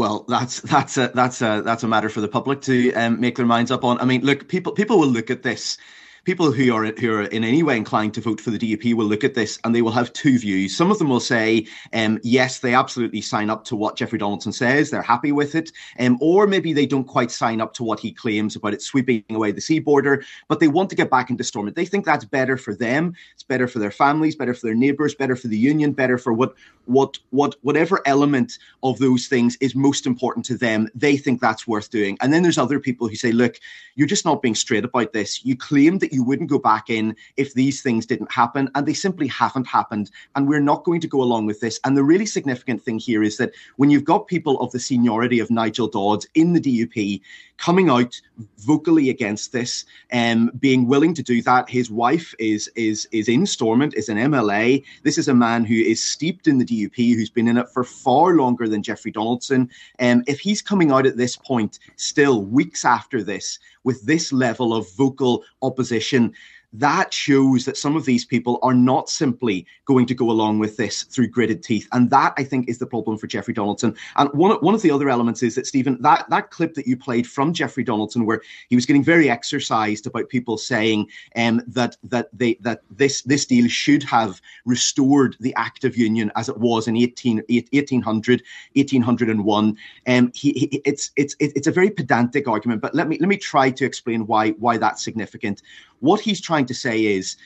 [0.00, 3.36] Well, that's that's a that's a that's a matter for the public to um, make
[3.36, 4.00] their minds up on.
[4.00, 5.76] I mean, look, people people will look at this
[6.24, 9.06] people who are who are in any way inclined to vote for the DUP will
[9.06, 10.76] look at this and they will have two views.
[10.76, 14.52] Some of them will say, um, yes, they absolutely sign up to what Jeffrey Donaldson
[14.52, 18.00] says, they're happy with it, um, or maybe they don't quite sign up to what
[18.00, 21.30] he claims about it sweeping away the sea border, but they want to get back
[21.30, 21.76] into Stormont.
[21.76, 25.14] They think that's better for them, it's better for their families, better for their neighbours,
[25.14, 26.54] better for the union, better for what
[26.86, 30.88] what what whatever element of those things is most important to them.
[30.94, 32.18] They think that's worth doing.
[32.20, 33.56] And then there's other people who say, look,
[33.94, 35.44] you're just not being straight about this.
[35.44, 38.94] You claim that you wouldn't go back in if these things didn't happen, and they
[38.94, 40.10] simply haven't happened.
[40.34, 41.80] And we're not going to go along with this.
[41.84, 45.38] And the really significant thing here is that when you've got people of the seniority
[45.38, 47.20] of Nigel Dodds in the DUP
[47.60, 48.20] coming out
[48.58, 53.46] vocally against this, um, being willing to do that, his wife is is is in
[53.46, 54.82] Stormont, is an MLA.
[55.04, 57.84] This is a man who is steeped in the DUP, who's been in it for
[57.84, 59.70] far longer than Jeffrey Donaldson.
[60.00, 64.74] Um, if he's coming out at this point, still weeks after this, with this level
[64.74, 66.32] of vocal opposition
[66.72, 70.76] that shows that some of these people are not simply going to go along with
[70.76, 71.88] this through gritted teeth.
[71.92, 73.96] And that, I think, is the problem for Jeffrey Donaldson.
[74.16, 76.96] And one, one of the other elements is that, Stephen, that, that clip that you
[76.96, 81.96] played from Jeffrey Donaldson, where he was getting very exercised about people saying um, that
[82.04, 86.58] that they that this this deal should have restored the act of union as it
[86.58, 88.42] was in 18, 1800,
[88.74, 89.76] 1801.
[90.06, 93.36] Um, he, he, it's, it's, it's a very pedantic argument, but let me, let me
[93.36, 95.62] try to explain why, why that's significant.
[96.00, 97.36] What he's trying to say is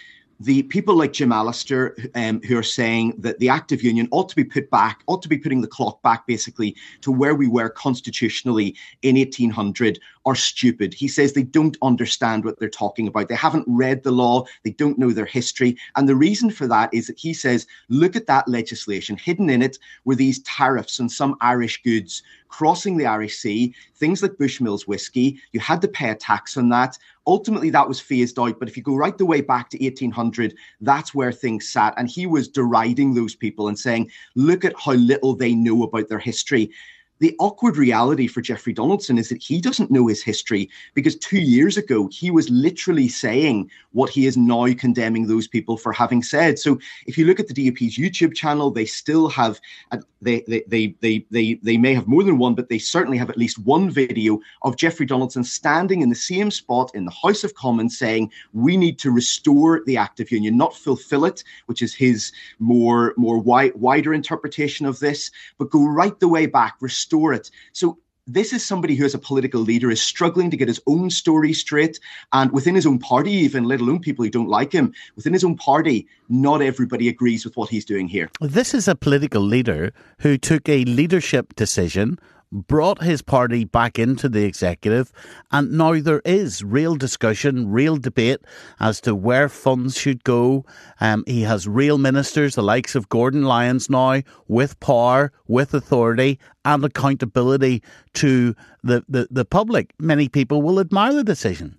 [0.41, 4.29] the people like Jim Allister, um, who are saying that the Act of Union ought
[4.29, 7.47] to be put back, ought to be putting the clock back basically to where we
[7.47, 10.95] were constitutionally in 1800, are stupid.
[10.95, 13.29] He says they don't understand what they're talking about.
[13.29, 15.77] They haven't read the law, they don't know their history.
[15.97, 19.17] And the reason for that is that he says, look at that legislation.
[19.17, 22.23] Hidden in it were these tariffs on some Irish goods
[22.55, 25.41] crossing the Irish Sea, things like Bushmills whiskey.
[25.51, 26.97] You had to pay a tax on that.
[27.27, 28.61] Ultimately, that was phased out.
[28.61, 31.95] But if you go right the way back to 1800, that's where things sat.
[31.97, 36.09] And he was deriding those people and saying, look at how little they know about
[36.09, 36.71] their history.
[37.21, 41.39] The awkward reality for Jeffrey Donaldson is that he doesn't know his history because two
[41.39, 46.23] years ago he was literally saying what he is now condemning those people for having
[46.23, 46.59] said.
[46.59, 49.61] So if you look at the DUP's YouTube channel, they still have
[49.93, 53.19] uh, they they they they they, they may have more than one, but they certainly
[53.19, 57.13] have at least one video of Jeffrey Donaldson standing in the same spot in the
[57.23, 61.45] House of Commons saying we need to restore the Act of Union, not fulfill it,
[61.67, 66.47] which is his more more wide, wider interpretation of this, but go right the way
[66.47, 67.51] back, restore it.
[67.73, 71.11] So this is somebody who, as a political leader, is struggling to get his own
[71.11, 72.01] story straight.
[72.33, 75.45] And within his own party, even, let alone people who don't like him, within his
[75.45, 78.31] own party, not everybody agrees with what he's doing here.
[78.41, 82.19] This is a political leader who took a leadership decision
[82.55, 85.13] brought his party back into the executive,
[85.51, 88.41] and now there is real discussion, real debate
[88.81, 90.65] as to where funds should go.
[91.01, 96.39] Um, he has real ministers, the likes of Gordon Lyons now, with power, with authority,
[96.65, 97.83] and accountability
[98.15, 99.93] to the, the, the public.
[99.99, 101.79] Many people will admire the decision.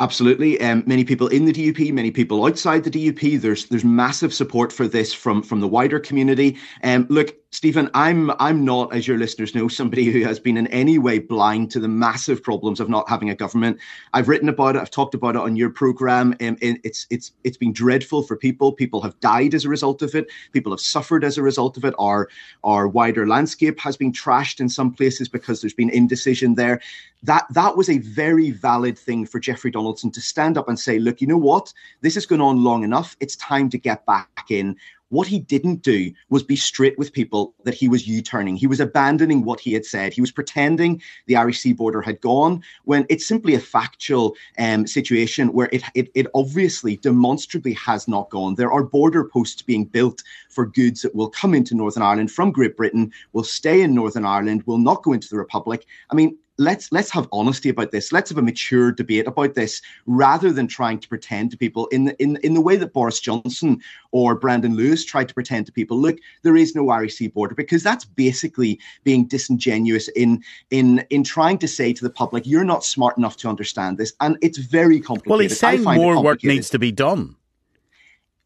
[0.00, 0.58] Absolutely.
[0.62, 3.38] Um, many people in the DUP, many people outside the DUP.
[3.38, 6.56] There's there's massive support for this from from the wider community.
[6.82, 10.68] Um, look, Stephen, I'm I'm not, as your listeners know, somebody who has been in
[10.68, 13.76] any way blind to the massive problems of not having a government.
[14.12, 14.78] I've written about it.
[14.82, 16.36] I've talked about it on your program.
[16.40, 18.72] Um, it's it's it's been dreadful for people.
[18.72, 20.28] People have died as a result of it.
[20.52, 21.92] People have suffered as a result of it.
[21.98, 22.28] Our
[22.62, 26.80] our wider landscape has been trashed in some places because there's been indecision there.
[27.24, 31.00] That that was a very valid thing for Jeffrey Donaldson to stand up and say,
[31.00, 31.74] look, you know what?
[32.00, 33.16] This has gone on long enough.
[33.18, 34.76] It's time to get back in.
[35.10, 38.56] What he didn't do was be straight with people that he was U turning.
[38.56, 40.12] He was abandoning what he had said.
[40.12, 44.86] He was pretending the Irish sea border had gone when it's simply a factual um,
[44.86, 48.54] situation where it, it, it obviously demonstrably has not gone.
[48.54, 52.52] There are border posts being built for goods that will come into Northern Ireland from
[52.52, 55.86] Great Britain, will stay in Northern Ireland, will not go into the Republic.
[56.10, 58.12] I mean, let's let's have honesty about this.
[58.12, 62.04] Let's have a mature debate about this rather than trying to pretend to people in
[62.04, 63.80] the, in in the way that Boris Johnson
[64.12, 65.98] or Brandon Lewis tried to pretend to people.
[65.98, 71.58] Look, there is no sea border because that's basically being disingenuous in in in trying
[71.58, 75.00] to say to the public, you're not smart enough to understand this, and it's very
[75.00, 75.30] complicated.
[75.30, 77.36] Well, he's saying more work needs to be done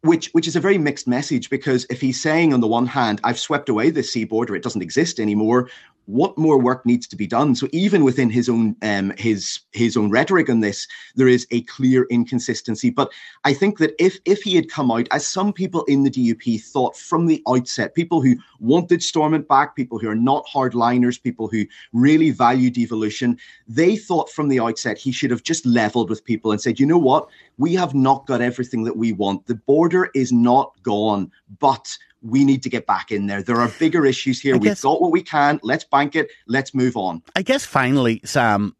[0.04, 3.20] which which is a very mixed message because if he's saying on the one hand
[3.24, 5.70] I've swept away this sea border it doesn't exist anymore
[6.06, 7.54] what more work needs to be done?
[7.54, 11.62] So even within his own um, his his own rhetoric on this there is a
[11.62, 12.90] clear inconsistency.
[12.90, 13.10] But
[13.44, 16.60] i think that if if he had come out as some people in the dup
[16.60, 21.48] thought from the outset people who wanted stormont back people who are not hardliners people
[21.48, 23.36] who really value devolution
[23.68, 26.86] they thought from the outset he should have just leveled with people and said you
[26.86, 27.28] know what?
[27.56, 29.46] We have not got everything that we want.
[29.46, 33.42] The border is not gone but we need to get back in there.
[33.42, 34.56] There are bigger issues here.
[34.56, 35.60] We've got what we can.
[35.62, 36.30] Let's bank it.
[36.46, 37.22] Let's move on.
[37.36, 38.74] I guess finally, Sam,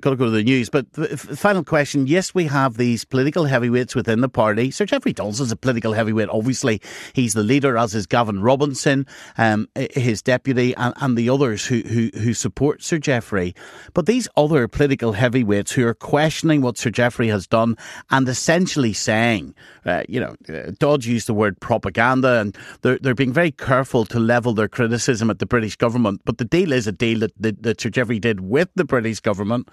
[0.00, 0.68] got to go to the news.
[0.68, 4.70] But the final question: Yes, we have these political heavyweights within the party.
[4.70, 6.28] Sir Jeffrey Donaldson is a political heavyweight.
[6.28, 6.80] Obviously,
[7.12, 11.80] he's the leader, as is Gavin Robinson, um, his deputy, and, and the others who,
[11.80, 13.54] who who support Sir Jeffrey.
[13.94, 17.76] But these other political heavyweights who are questioning what Sir Jeffrey has done
[18.10, 23.14] and essentially saying, uh, you know, uh, Dodds used the word propaganda, and they're they're
[23.14, 26.22] being very careful to level their criticism at the British government.
[26.24, 29.20] But the deal is a deal that, that, that Sir Jeffrey did with the British
[29.20, 29.68] government.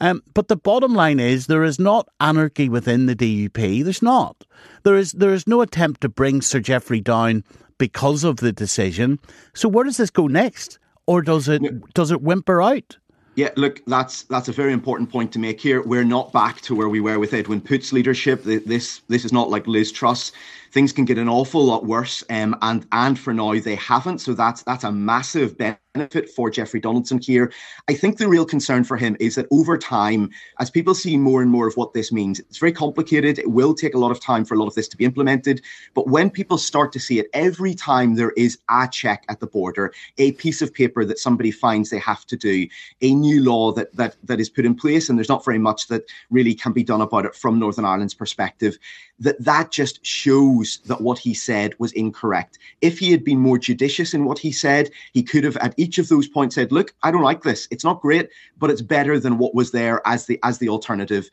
[0.00, 3.82] Um, but the bottom line is there is not anarchy within the DUP.
[3.82, 4.44] There's not.
[4.84, 7.44] There is there is no attempt to bring Sir Jeffrey down
[7.78, 9.18] because of the decision.
[9.54, 11.62] So where does this go next, or does it
[11.94, 12.96] does it whimper out?
[13.34, 15.80] Yeah, look, that's that's a very important point to make here.
[15.82, 18.42] We're not back to where we were with Edwin Poots' leadership.
[18.42, 20.32] This this is not like Liz Truss
[20.78, 22.22] things can get an awful lot worse.
[22.30, 24.20] Um, and and for now they haven't.
[24.20, 27.52] So that's that's a massive benefit for Jeffrey Donaldson here.
[27.88, 31.42] I think the real concern for him is that over time, as people see more
[31.42, 33.40] and more of what this means, it's very complicated.
[33.40, 35.60] It will take a lot of time for a lot of this to be implemented.
[35.94, 39.48] But when people start to see it, every time there is a check at the
[39.48, 42.68] border, a piece of paper that somebody finds they have to do,
[43.02, 45.88] a new law that that that is put in place, and there's not very much
[45.88, 48.78] that really can be done about it from Northern Ireland's perspective,
[49.20, 52.58] that that just shows that what he said was incorrect.
[52.80, 55.98] If he had been more judicious in what he said, he could have at each
[55.98, 57.66] of those points said, "Look, I don't like this.
[57.70, 58.28] It's not great,
[58.58, 61.30] but it's better than what was there as the as the alternative."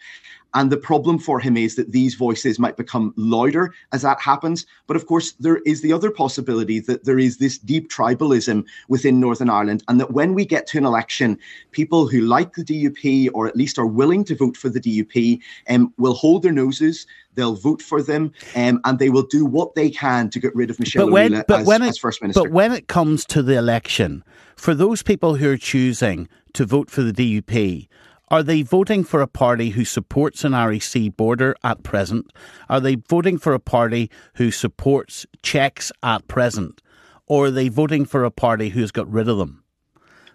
[0.56, 4.66] And the problem for him is that these voices might become louder as that happens.
[4.88, 9.20] But of course, there is the other possibility that there is this deep tribalism within
[9.20, 11.38] Northern Ireland, and that when we get to an election,
[11.72, 15.42] people who like the DUP or at least are willing to vote for the DUP
[15.70, 17.06] um, will hold their noses.
[17.34, 20.70] They'll vote for them, um, and they will do what they can to get rid
[20.70, 22.44] of Michelle O'Neill as, it, as First Minister.
[22.44, 24.24] But when it comes to the election,
[24.56, 27.90] for those people who are choosing to vote for the DUP,
[28.30, 32.32] are they voting for a party who supports an Sea border at present?
[32.70, 36.82] Are they voting for a party who supports checks at present?
[37.28, 39.64] Or are they voting for a party who's got rid of them?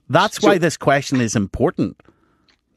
[0.08, 2.00] That's so, why this question is important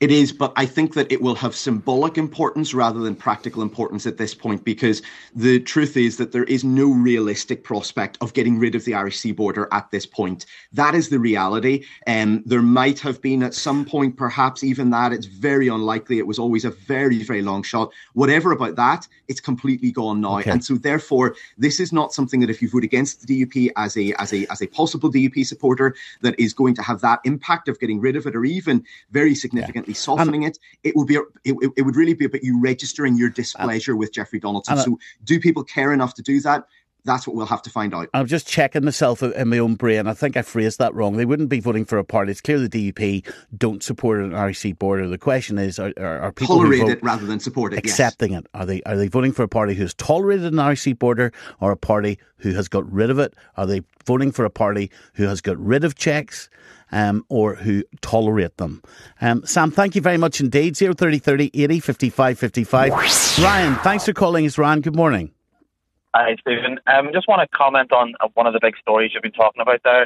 [0.04, 4.06] It is, but I think that it will have symbolic importance rather than practical importance
[4.06, 5.02] at this point because
[5.34, 9.18] the truth is that there is no realistic prospect of getting rid of the Irish
[9.18, 10.46] Sea border at this point.
[10.74, 11.86] That is the reality.
[12.06, 15.14] Um, there might have been at some point, perhaps even that.
[15.14, 16.18] It's very unlikely.
[16.18, 17.94] It was always a very, very long shot.
[18.12, 20.40] Whatever about that, it's completely gone now.
[20.40, 20.52] Okay.
[20.52, 23.96] And so, therefore, this is not something that if you vote against the DUP as
[23.96, 27.70] a as a as a possible DUP supporter, that is going to have that impact
[27.70, 30.58] of getting rid of it or even very significantly softening it.
[30.84, 34.40] It would be it, it, would really be about you registering your displeasure with Jeffrey
[34.40, 34.78] Donaldson.
[34.78, 36.66] I- so, do people care enough to do that?
[37.06, 38.08] That's what we'll have to find out.
[38.14, 40.08] I'm just checking myself in my own brain.
[40.08, 41.18] I think I phrased that wrong.
[41.18, 42.32] They wouldn't be voting for a party.
[42.32, 45.08] It's clear the DUP don't support an sea border.
[45.10, 47.82] The question is, are, are, people Tolerate it rather than support it.
[47.84, 47.94] yes.
[47.94, 48.48] accepting it?
[48.54, 51.78] Are they are they voting for a party who's tolerated an sea border, or a
[51.78, 53.34] party who has got rid of it?
[53.58, 56.50] Are they voting for a party who has got rid of checks?
[56.96, 58.84] Um, or who tolerate them.
[59.20, 60.78] Um, Sam, thank you very much indeed.
[60.78, 63.40] 030 30 80 55 55.
[63.40, 64.82] Ryan, thanks for calling us, Ryan.
[64.82, 65.32] Good morning.
[66.14, 66.80] Hi, Stephen.
[66.86, 69.82] Um, just want to comment on one of the big stories you've been talking about
[69.84, 70.06] there.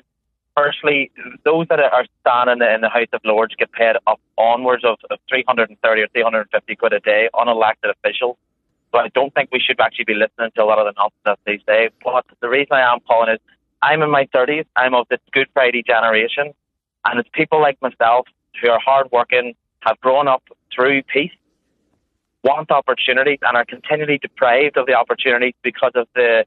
[0.56, 1.12] Firstly,
[1.44, 5.20] those that are standing in the House of Lords get paid up onwards of, of
[5.30, 8.38] 330 or 350 quid a day, unelected officials.
[8.94, 11.44] So I don't think we should actually be listening to a lot of the nonsense
[11.46, 11.92] these days.
[12.04, 13.40] But the reason I am calling is
[13.82, 14.66] I'm in my 30s.
[14.78, 16.54] I'm of the Good Friday generation.
[17.08, 18.28] And it's people like myself
[18.62, 20.43] who are hardworking, have grown up
[20.74, 21.32] through peace,
[22.43, 26.45] want opportunities, and are continually deprived of the opportunities because of the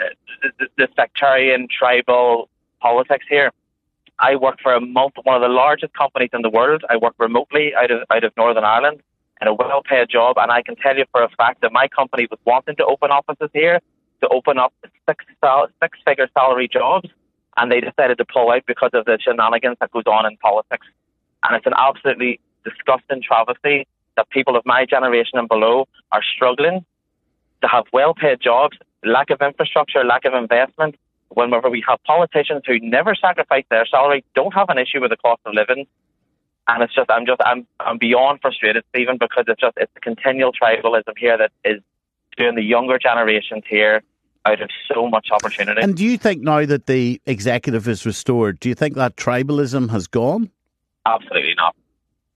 [0.00, 0.04] uh,
[0.42, 2.48] the, the, the sectarian tribal
[2.80, 3.50] politics here.
[4.18, 6.84] I work for a multi, one of the largest companies in the world.
[6.88, 9.00] I work remotely out of out of Northern Ireland
[9.40, 12.26] in a well-paid job, and I can tell you for a fact that my company
[12.30, 13.80] was wanting to open offices here
[14.22, 14.72] to open up
[15.08, 15.24] six
[15.82, 17.08] six-figure salary jobs,
[17.56, 20.86] and they decided to pull out because of the shenanigans that goes on in politics.
[21.44, 23.86] And it's an absolutely disgusting travesty
[24.16, 26.84] that people of my generation and below are struggling
[27.62, 30.96] to have well-paid jobs, lack of infrastructure, lack of investment.
[31.28, 35.16] Whenever we have politicians who never sacrifice their salary, don't have an issue with the
[35.16, 35.86] cost of living,
[36.68, 40.00] and it's just I'm just I'm I'm beyond frustrated, Stephen, because it's just it's the
[40.00, 41.80] continual tribalism here that is
[42.36, 44.02] doing the younger generations here
[44.44, 45.80] out of so much opportunity.
[45.80, 49.90] And do you think now that the executive is restored, do you think that tribalism
[49.90, 50.50] has gone?
[51.06, 51.76] Absolutely not.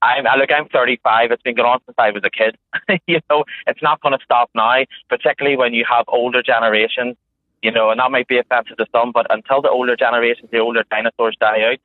[0.02, 0.52] I'm I- look.
[0.52, 1.32] I'm 35.
[1.32, 2.56] It's been going on since I was a kid.
[3.06, 4.84] you know, it's not going to stop now.
[5.08, 7.16] Particularly when you have older generations.
[7.62, 10.58] You know, and that might be offensive to some, but until the older generations, the
[10.58, 11.78] older dinosaurs die out,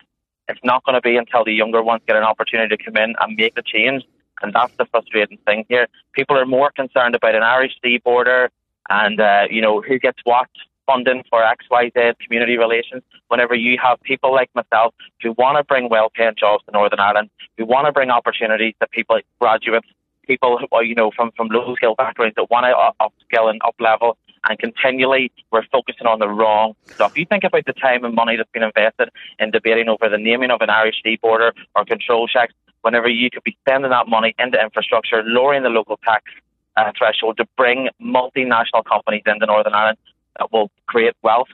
[0.49, 3.15] it's not going to be until the younger ones get an opportunity to come in
[3.19, 4.03] and make the change.
[4.41, 5.87] And that's the frustrating thing here.
[6.13, 8.51] People are more concerned about an Irish sea border
[8.89, 10.47] and uh, you know who gets what
[10.85, 13.03] funding for X, Y, Z community relations.
[13.27, 17.29] Whenever you have people like myself who want to bring well-paid jobs to Northern Ireland,
[17.57, 19.87] who want to bring opportunities to people, graduates,
[20.27, 23.75] people who are, you know from from low-skill backgrounds that want to upskill and up
[23.79, 24.17] level.
[24.49, 27.15] And continually, we're focusing on the wrong stuff.
[27.15, 30.49] You think about the time and money that's been invested in debating over the naming
[30.49, 32.53] of an Irish sea border or control checks.
[32.81, 36.23] Whenever you could be spending that money into infrastructure, lowering the local tax
[36.77, 39.97] uh, threshold to bring multinational companies into Northern Ireland
[40.39, 41.47] that will create wealth,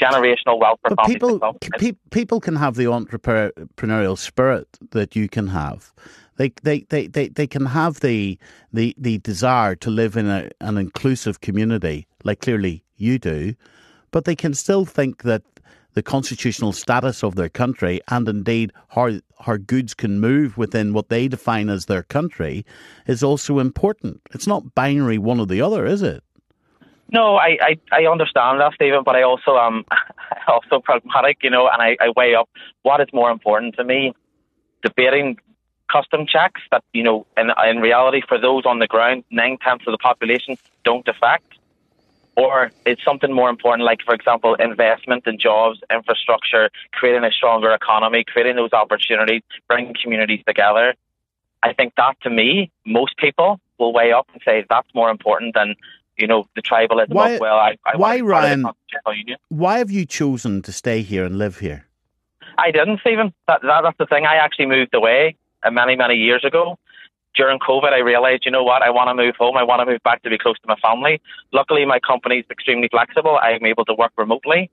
[0.00, 1.40] generational wealth for But people,
[1.78, 5.92] pe- people can have the entrepreneurial spirit that you can have.
[6.36, 8.38] They, they, they, they, they can have the,
[8.72, 13.54] the, the desire to live in a, an inclusive community, like clearly you do,
[14.10, 15.42] but they can still think that
[15.94, 21.08] the constitutional status of their country and indeed how, how goods can move within what
[21.08, 22.64] they define as their country
[23.06, 24.20] is also important.
[24.32, 26.22] It's not binary one or the other, is it?
[27.12, 31.50] No, I, I, I understand that, Stephen, but I also um, am also pragmatic, you
[31.50, 32.48] know, and I, I weigh up
[32.82, 34.14] what is more important to me.
[34.82, 35.36] Debating
[35.90, 39.84] custom checks that, you know, in, in reality, for those on the ground, nine tenths
[39.86, 41.49] of the population don't defect.
[42.42, 47.70] Or it's something more important, like, for example, investment in jobs, infrastructure, creating a stronger
[47.72, 50.94] economy, creating those opportunities, bringing communities together.
[51.62, 55.54] I think that, to me, most people will weigh up and say that's more important
[55.54, 55.74] than
[56.20, 58.76] you know, the tribalism Why- of, well, I, I why, want to be part of
[58.92, 59.38] the Ryan- Union.
[59.48, 61.86] Why have you chosen to stay here and live here?
[62.58, 63.32] I didn't, Stephen.
[63.48, 64.26] That, that, that's the thing.
[64.26, 66.78] I actually moved away uh, many, many years ago.
[67.34, 69.56] During COVID, I realized, you know what, I want to move home.
[69.56, 71.20] I want to move back to be close to my family.
[71.52, 73.38] Luckily, my company is extremely flexible.
[73.40, 74.70] I'm able to work remotely.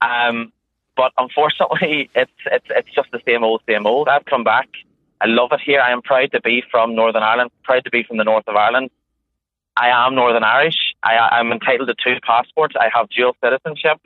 [0.00, 0.52] Um,
[0.96, 4.08] but unfortunately, it's, it's, it's just the same old, same old.
[4.08, 4.68] I've come back.
[5.20, 5.80] I love it here.
[5.80, 8.56] I am proud to be from Northern Ireland, proud to be from the north of
[8.56, 8.90] Ireland.
[9.76, 10.94] I am Northern Irish.
[11.02, 12.74] I, I'm entitled to two passports.
[12.78, 13.98] I have dual citizenship.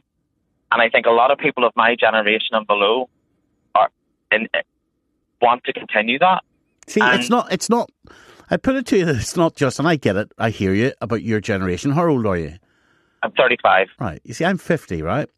[0.73, 3.09] And I think a lot of people of my generation and below
[3.75, 3.91] are
[4.33, 4.49] in,
[5.41, 6.43] want to continue that.
[6.87, 7.53] See, And- it's not.
[7.53, 7.91] It's not.
[8.51, 10.31] I put it to you it's not just, and I get it.
[10.39, 11.93] I hear you about your generation.
[11.93, 12.55] How old are you?
[13.23, 13.89] I'm 35.
[13.99, 14.21] Right.
[14.25, 15.03] You see, I'm 50.
[15.03, 15.29] Right.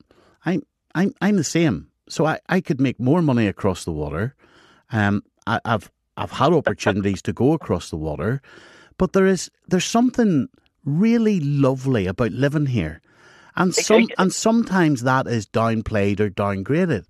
[0.45, 0.63] I'm.
[0.95, 1.13] I'm.
[1.21, 1.89] I'm the same.
[2.09, 4.35] So I, I could make more money across the water.
[4.91, 5.23] Um.
[5.47, 5.91] I, I've.
[6.17, 8.41] I've had opportunities to go across the water,
[8.99, 10.49] but there is there's something
[10.85, 13.03] really lovely about living here,
[13.55, 17.05] and some and sometimes that is downplayed or downgraded.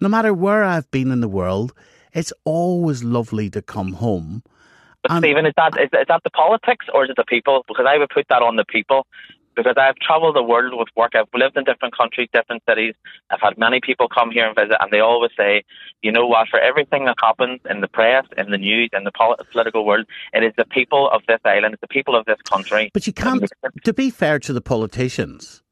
[0.00, 1.72] No matter where I've been in the world,
[2.12, 4.42] it's always lovely to come home.
[5.02, 7.64] But Stephen, is that is, is that the politics or is it the people?
[7.66, 9.06] Because I would put that on the people.
[9.54, 11.12] Because I've travelled the world with work.
[11.14, 12.94] I've lived in different countries, different cities.
[13.30, 15.62] I've had many people come here and visit, and they always say,
[16.00, 19.12] you know what, for everything that happens in the press, in the news, in the
[19.12, 22.40] pol- political world, it is the people of this island, it's the people of this
[22.48, 22.90] country.
[22.94, 23.44] But you can't.
[23.84, 25.62] To be fair to the politicians,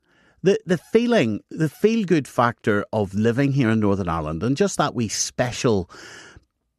[0.43, 4.77] the the feeling, the feel good factor of living here in Northern Ireland, and just
[4.77, 5.91] that wee special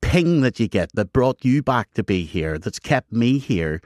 [0.01, 3.81] ping that you get that brought you back to be here, that's kept me here.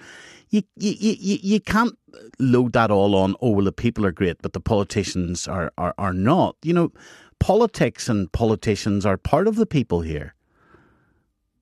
[0.50, 1.98] You you you, you can't
[2.40, 3.36] load that all on.
[3.42, 6.56] Oh well, the people are great, but the politicians are are, are not.
[6.64, 6.92] You know,
[7.40, 10.34] politics and politicians are part of the people here.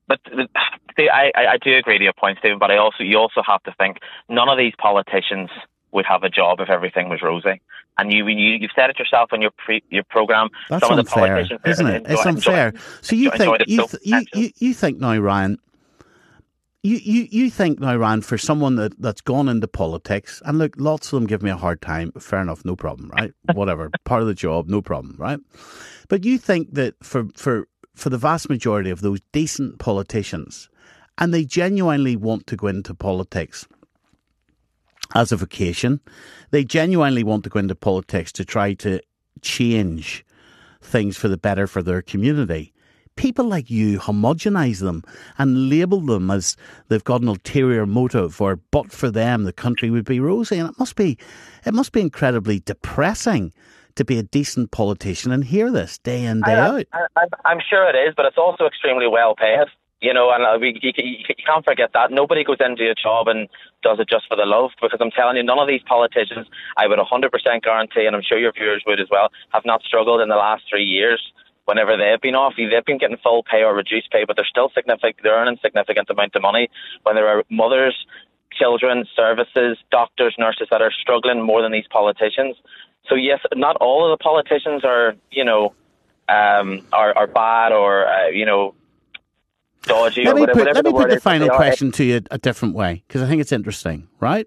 [0.06, 0.20] But
[0.96, 2.58] see, I, I do agree to your point, Stephen.
[2.58, 3.98] But I also you also have to think
[4.28, 5.50] none of these politicians
[5.94, 7.60] would have a job if everything was rosy.
[7.96, 10.48] And you you you've said it yourself on your pre, your program.
[10.68, 11.96] That's some of the unfair, politicians isn't it?
[12.02, 12.68] enjoy- It's unfair.
[12.68, 15.58] enjoy- So you enjoy think you, th- you, you you think now, Ryan?
[16.82, 20.74] You, you you think now, Ryan, for someone that, that's gone into politics, and look,
[20.76, 22.12] lots of them give me a hard time.
[22.20, 23.32] Fair enough, no problem, right?
[23.54, 25.38] Whatever, part of the job, no problem, right?
[26.08, 30.68] But you think that for for for the vast majority of those decent politicians,
[31.16, 33.66] and they genuinely want to go into politics
[35.14, 36.00] as a vocation,
[36.50, 39.00] they genuinely want to go into politics to try to
[39.42, 40.24] change
[40.82, 42.72] things for the better for their community.
[43.16, 45.04] People like you homogenise them
[45.38, 46.56] and label them as
[46.88, 50.58] they've got an ulterior motive, or but for them the country would be rosy.
[50.58, 51.16] And it must be,
[51.64, 53.52] it must be incredibly depressing
[53.94, 56.86] to be a decent politician and hear this day in day I, out.
[56.92, 59.68] I, I'm sure it is, but it's also extremely well paid.
[60.04, 62.12] You know, and uh, we, you, you, can't forget that.
[62.12, 63.48] Nobody goes into a job and
[63.82, 66.46] does it just for the love, because I'm telling you, none of these politicians,
[66.76, 70.20] I would 100% guarantee, and I'm sure your viewers would as well, have not struggled
[70.20, 71.32] in the last three years
[71.64, 72.52] whenever they've been off.
[72.58, 76.10] They've been getting full pay or reduced pay, but they're still significant, they're earning significant
[76.10, 76.68] amount of money.
[77.04, 77.96] When there are mothers,
[78.52, 82.56] children, services, doctors, nurses that are struggling more than these politicians.
[83.08, 85.72] So yes, not all of the politicians are, you know,
[86.28, 88.74] um, are, are bad or, uh, you know,
[89.84, 92.20] dodgy Let me whatever, put, whatever let me the put the final question to you
[92.30, 94.46] a different way because I think it's interesting, right?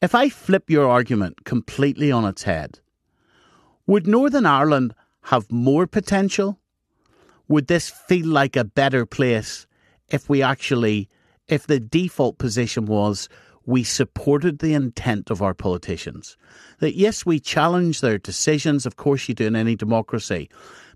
[0.00, 2.80] If I flip your argument completely on its head,
[3.86, 6.58] would Northern Ireland have more potential?
[7.48, 9.66] Would this feel like a better place
[10.08, 11.08] if we actually,
[11.48, 13.28] if the default position was
[13.64, 16.36] we supported the intent of our politicians?
[16.80, 20.50] That yes, we challenge their decisions, of course you do in any democracy.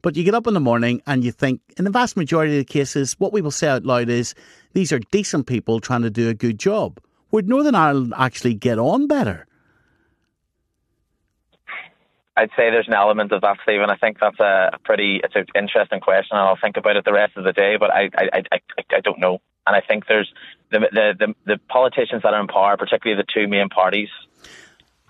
[0.07, 2.65] But you get up in the morning and you think, in the vast majority of
[2.65, 4.37] the cases, what we will say out loud is
[4.73, 7.01] these are decent people trying to do a good job.
[7.33, 9.49] Would Northern Ireland actually get on better?
[12.37, 13.91] I'd say there's an element of that, Stephen.
[13.91, 17.13] I think that's a, pretty, it's an interesting question, and I'll think about it the
[17.13, 17.77] rest of the day.
[17.77, 18.61] But I, I, I, I,
[18.93, 20.33] I don't know, and I think there's
[20.71, 24.11] the, the the the politicians that are in power, particularly the two main parties.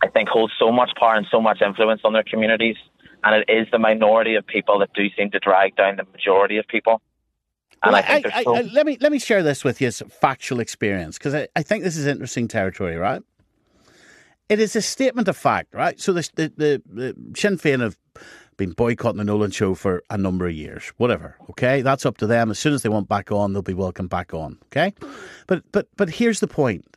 [0.02, 2.76] I think hold so much power and so much influence on their communities,
[3.24, 6.56] and it is the minority of people that do seem to drag down the majority
[6.58, 7.00] of people.
[7.82, 9.80] And Well, I think there's I- so, I- let me let me share this with
[9.80, 13.22] you as factual experience because I, I think this is interesting territory, right?
[14.48, 16.00] It is a statement of fact, right?
[16.00, 17.96] So the the, the, the Sinn Féin have
[18.56, 21.36] been boycotting the Nolan show for a number of years, whatever.
[21.50, 22.50] Okay, that's up to them.
[22.50, 24.58] As soon as they want back on, they'll be welcome back on.
[24.66, 24.94] Okay,
[25.46, 26.96] but but but here's the point.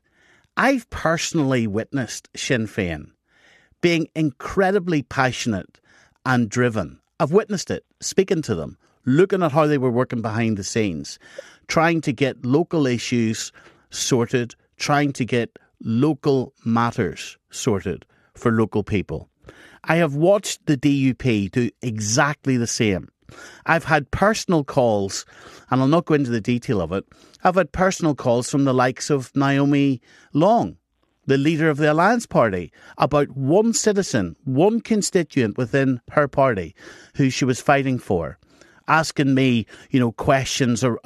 [0.56, 3.12] I've personally witnessed Sinn Féin
[3.82, 5.80] being incredibly passionate
[6.30, 7.00] and driven.
[7.20, 11.18] I've witnessed it, speaking to them, looking at how they were working behind the scenes,
[11.68, 13.52] trying to get local issues
[13.90, 18.06] sorted, trying to get local matters sorted
[18.36, 19.28] for local people.
[19.86, 23.10] I have watched the DUP do exactly the same.
[23.66, 25.26] I've had personal calls,
[25.72, 27.06] and I'll not go into the detail of it.
[27.44, 30.00] I've had personal calls from the likes of Naomi
[30.34, 30.78] Long,
[31.30, 36.76] the leader of the Alliance Party, about one citizen, one constituent within her party
[37.16, 38.38] who she was fighting for,
[38.88, 41.00] asking me, you know, questions ar-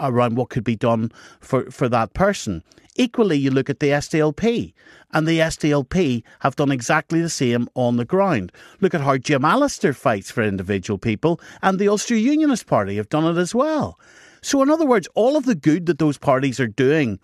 [0.00, 2.64] around what could be done for, for that person.
[2.96, 4.72] Equally, you look at the SDLP,
[5.12, 8.52] and the SDLP have done exactly the same on the ground.
[8.80, 13.10] Look at how Jim Allister fights for individual people, and the Ulster Unionist Party have
[13.10, 14.00] done it as well.
[14.40, 17.18] So, in other words, all of the good that those parties are doing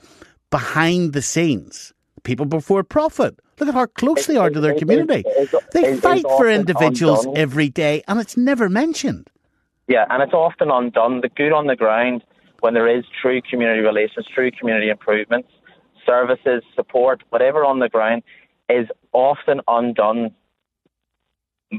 [0.51, 3.39] behind the scenes, people before profit.
[3.59, 5.25] Look at how close they are to their community.
[5.73, 9.31] They fight for individuals every day, and it's never mentioned.
[9.89, 11.21] Yeah, and it's often undone.
[11.21, 12.25] The good on the ground,
[12.61, 15.49] when there is true community relations, true community improvements,
[16.07, 18.23] services, support, whatever on the ground,
[18.69, 20.35] is often undone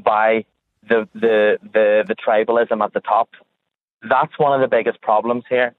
[0.03, 0.45] by
[0.87, 3.29] the the the, the tribalism at the top.
[4.07, 5.73] That's one of the biggest problems here.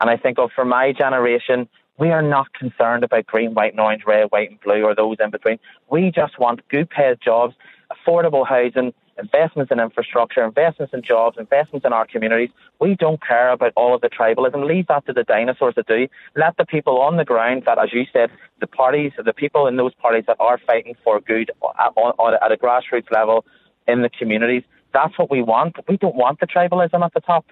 [0.00, 1.68] And I think, oh, for my generation,
[1.98, 5.16] we are not concerned about green, white, and orange, red, white, and blue, or those
[5.20, 5.58] in between.
[5.90, 7.54] We just want good paid jobs,
[7.90, 12.50] affordable housing, investments in infrastructure, investments in jobs, investments in our communities.
[12.80, 14.66] We don't care about all of the tribalism.
[14.66, 16.08] Leave that to the dinosaurs to do.
[16.34, 18.30] Let the people on the ground that, as you said,
[18.60, 22.56] the parties, the people in those parties that are fighting for good at, at a
[22.56, 23.46] grassroots level
[23.88, 25.76] in the communities, that's what we want.
[25.88, 27.46] We don't want the tribalism at the top.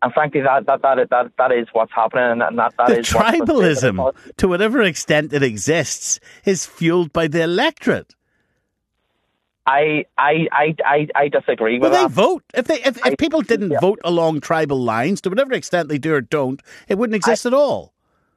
[0.00, 3.08] And frankly, that that that that, that is what's happening, and that, that the is
[3.08, 8.14] tribalism, to whatever extent it exists, is fueled by the electorate.
[9.66, 12.10] I I I I, I disagree well, with they that.
[12.12, 12.44] vote.
[12.54, 13.80] If they if, if people didn't yeah.
[13.80, 17.52] vote along tribal lines, to whatever extent they do or don't, it wouldn't exist at
[17.52, 17.92] all.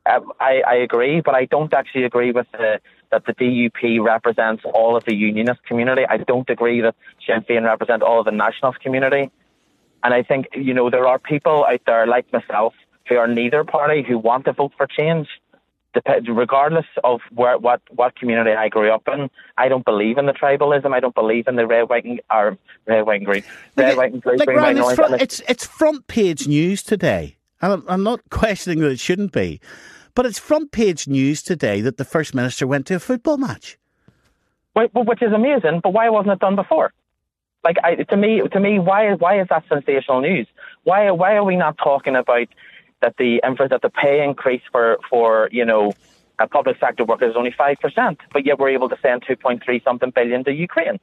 [0.05, 2.79] Uh, I, I agree, but I don't actually agree with the,
[3.11, 6.03] that the DUP represents all of the unionist community.
[6.09, 6.95] I don't agree that
[7.25, 9.29] Sinn Féin represent all of the nationalist community.
[10.03, 12.73] And I think, you know, there are people out there like myself
[13.07, 15.27] who are neither party who want to vote for change.
[16.25, 20.31] Regardless of where, what, what community I grew up in, I don't believe in the
[20.31, 20.93] tribalism.
[20.93, 23.43] I don't believe in the red, white, and, or red, white, and green.
[23.75, 26.81] Red, Like, white, and blue, like, green, Ryan, it's, front, it's, it's front page news
[26.81, 29.59] today, and I'm, I'm not questioning that it shouldn't be,
[30.15, 33.77] but it's front page news today that the first minister went to a football match.
[34.77, 36.93] Wh- wh- which is amazing, but why wasn't it done before?
[37.63, 40.47] Like I, to me, to me, why why is that sensational news?
[40.83, 42.47] Why why are we not talking about
[43.01, 45.93] that the that the pay increase for for you know
[46.39, 49.35] a public sector workers is only five percent, but yet we're able to send two
[49.35, 50.99] point three something billion to Ukraine.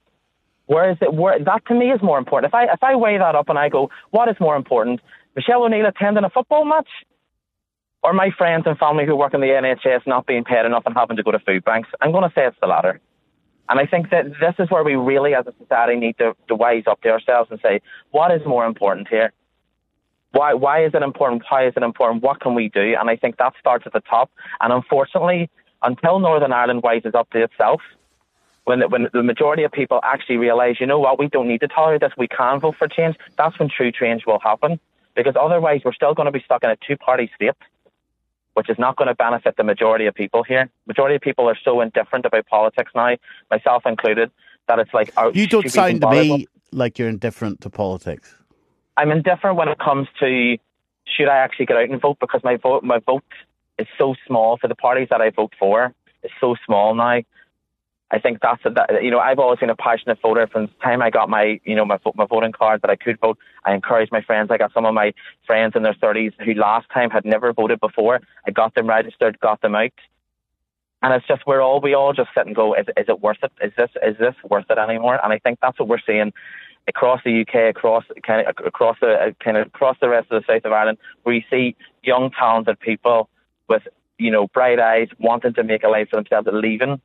[0.67, 1.15] Where is it?
[1.15, 2.51] Where that to me is more important.
[2.51, 5.01] If I if I weigh that up and I go, what is more important?
[5.37, 6.89] Michelle O'Neill attending a football match,
[8.03, 10.97] or my friends and family who work in the NHS not being paid enough and
[10.97, 11.89] having to go to food banks?
[12.01, 13.01] I'm going to say it's the latter.
[13.69, 16.55] And I think that this is where we really, as a society, need to, to
[16.55, 19.33] wise up to ourselves and say, what is more important here?
[20.33, 21.43] Why, why is it important?
[21.49, 22.23] Why is it important?
[22.23, 22.95] What can we do?
[22.99, 24.31] And I think that starts at the top.
[24.61, 25.51] And unfortunately,
[25.83, 27.81] until Northern Ireland wises up to itself,
[28.64, 31.61] when the, when the majority of people actually realise, you know what, we don't need
[31.61, 34.79] to tolerate this, we can vote for change, that's when true change will happen.
[35.16, 37.55] Because otherwise, we're still going to be stuck in a two party state
[38.55, 40.68] which is not going to benefit the majority of people here.
[40.86, 43.16] Majority of people are so indifferent about politics now,
[43.51, 44.30] myself included,
[44.66, 48.34] that it's like are, You don't sound to me like you're indifferent to politics.
[48.96, 50.59] I'm indifferent when it comes to
[51.16, 53.24] should I actually get out and vote because my vote my vote
[53.78, 55.94] is so small for the parties that I vote for.
[56.22, 57.22] It's so small now.
[58.11, 60.73] I think that's a, that, you know I've always been a passionate voter from the
[60.83, 63.39] time I got my you know my my voting card that I could vote.
[63.65, 64.51] I encouraged my friends.
[64.51, 65.13] I got some of my
[65.47, 68.21] friends in their thirties who last time had never voted before.
[68.47, 69.93] I got them registered, got them out,
[71.03, 73.39] and it's just we're all we all just sit and go, is, is it worth
[73.43, 73.53] it?
[73.63, 75.21] Is this is this worth it anymore?
[75.23, 76.33] And I think that's what we're seeing
[76.89, 80.53] across the UK, across kind of across the kind of across the rest of the
[80.53, 83.29] south of Ireland, where you see young talented people
[83.69, 83.83] with
[84.17, 87.01] you know bright eyes wanting to make a life for themselves, leaving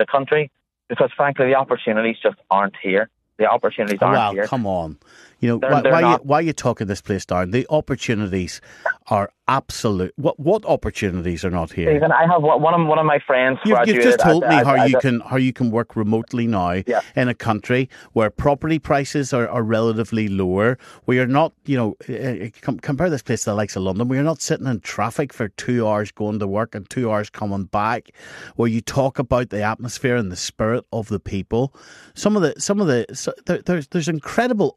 [0.00, 0.50] the country
[0.88, 3.08] because frankly the opportunities just aren't here.
[3.38, 4.46] The opportunities oh, aren't well, here.
[4.46, 4.98] come on.
[5.40, 7.50] You know, They're- why, they're why, you, why are you talking this place down?
[7.50, 8.60] The opportunities
[9.08, 10.12] are absolute.
[10.16, 11.90] What what opportunities are not here?
[11.90, 14.56] Stephen, I have one of one of my friends You've, you've just told as- me
[14.56, 17.00] as- how as you can how you can work remotely now Yeah.
[17.16, 20.78] in a country where property prices are, are relatively lower.
[21.06, 22.48] We are not, you know, uh,
[22.82, 24.06] compare this place to the likes of London.
[24.08, 27.30] We are not sitting in traffic for two hours going to work and two hours
[27.30, 28.10] coming back.
[28.56, 31.74] Where you talk about the atmosphere and the spirit of the people.
[32.14, 34.76] Some of the some of the so, there, there's there's incredible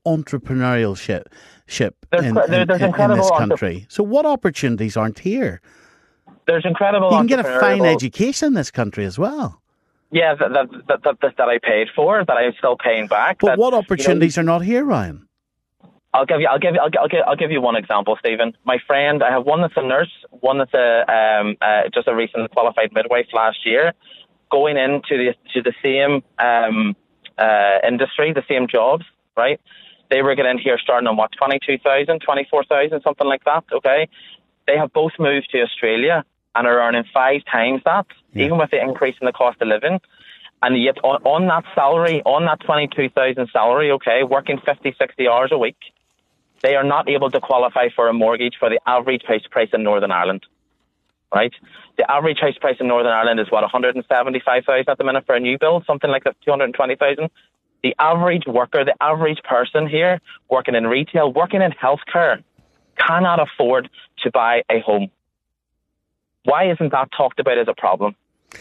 [0.53, 1.23] entrepreneurship
[1.67, 3.85] ship There's in, there- in- there's in- in this country.
[3.89, 5.61] So what opportunities aren't here?
[6.45, 7.09] There's incredible.
[7.11, 9.61] You can get a fine education in this country as well.
[10.11, 13.39] Yeah, that that, that that that I paid for, that I'm still paying back.
[13.39, 15.27] But that, what you know, opportunities are not here, Ryan?
[16.13, 18.55] I'll give you, I'll give you, I'll, I'll give, I'll give you one example, Stephen.
[18.65, 22.13] My friend, I have one that's a nurse, one that's a um, uh, just a
[22.13, 23.93] recent qualified midwife last year,
[24.51, 26.95] going into the to the same um,
[27.39, 29.59] uh, industry, the same jobs, right?
[30.13, 33.63] They were getting here starting on what 22,000, 24,000, something like that.
[33.73, 34.07] Okay,
[34.67, 38.05] they have both moved to Australia and are earning five times that,
[38.35, 39.99] even with the increase in the cost of living.
[40.61, 45.49] And yet, on, on that salary, on that 22,000 salary, okay, working 50, 60 hours
[45.51, 45.79] a week,
[46.61, 49.81] they are not able to qualify for a mortgage for the average house price in
[49.81, 50.45] Northern Ireland.
[51.33, 51.53] Right?
[51.97, 55.39] The average house price in Northern Ireland is what 175,000 at the minute for a
[55.39, 57.31] new build, something like that, 220,000.
[57.83, 62.41] The average worker, the average person here working in retail, working in healthcare,
[62.97, 63.89] cannot afford
[64.23, 65.11] to buy a home.
[66.43, 68.15] Why isn't that talked about as a problem?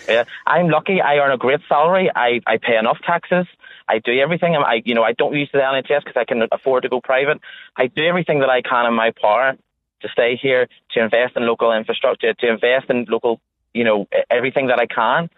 [0.08, 1.00] Yeah, I'm lucky.
[1.00, 2.10] I earn a great salary.
[2.14, 3.46] I, I pay enough taxes.
[3.88, 4.56] I do everything.
[4.56, 7.40] I you know I don't use the NHS because I can afford to go private.
[7.76, 9.54] I do everything that I can in my power
[10.00, 13.40] to stay here, to invest in local infrastructure, to invest in local,
[13.74, 15.30] you know, everything that I can.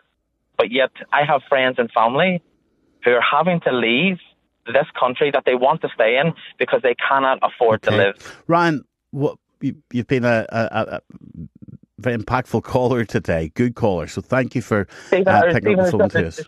[0.56, 2.42] But yet I have friends and family
[3.04, 4.18] who are having to leave
[4.66, 8.42] this country that they want to stay in because they cannot afford to live.
[8.46, 11.00] Ryan, what you, you've been a, a, a
[11.98, 14.06] very impactful caller today, good caller.
[14.06, 16.46] So thank you for Stephen, uh, picking up the phone to there's- us.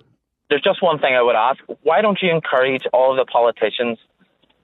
[0.49, 1.59] There's just one thing I would ask.
[1.83, 3.99] Why don't you encourage all of the politicians,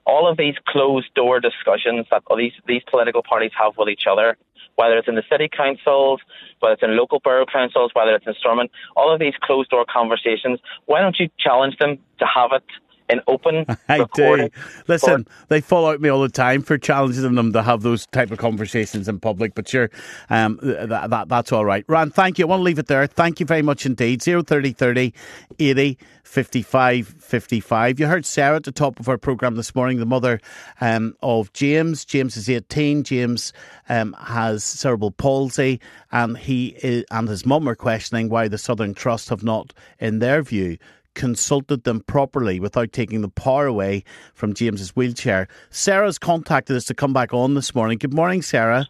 [0.06, 4.04] all of these closed door discussions that all these, these political parties have with each
[4.08, 4.36] other,
[4.76, 6.20] whether it's in the city councils,
[6.60, 9.84] whether it's in local borough councils, whether it's in Stormont, all of these closed door
[9.90, 12.64] conversations, why don't you challenge them to have it
[13.12, 14.48] in open I do.
[14.88, 18.30] Listen, they fall out me all the time for challenging them to have those type
[18.30, 19.54] of conversations in public.
[19.54, 19.90] But sure,
[20.30, 21.84] um, that, that that's all right.
[21.86, 22.46] Ryan, thank you.
[22.46, 23.06] I want to leave it there.
[23.06, 24.22] Thank you very much indeed.
[24.22, 25.14] Zero thirty thirty
[25.58, 25.98] eighty.
[26.32, 28.00] 55 55.
[28.00, 30.40] You heard Sarah at the top of our programme this morning, the mother
[30.80, 32.06] um, of James.
[32.06, 33.02] James is 18.
[33.02, 33.52] James
[33.90, 35.78] um, has cerebral palsy,
[36.10, 40.20] and he is, and his mum are questioning why the Southern Trust have not, in
[40.20, 40.78] their view,
[41.14, 44.04] consulted them properly without taking the power away
[44.34, 45.48] from James's wheelchair.
[45.70, 47.98] Sarah's contacted us to come back on this morning.
[47.98, 48.86] Good morning, Sarah.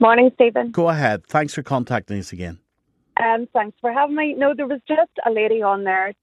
[0.00, 0.70] Morning, Stephen.
[0.70, 1.26] Go ahead.
[1.26, 2.58] Thanks for contacting us again.
[3.22, 4.34] Um, thanks for having me.
[4.34, 6.14] No, there was just a lady on there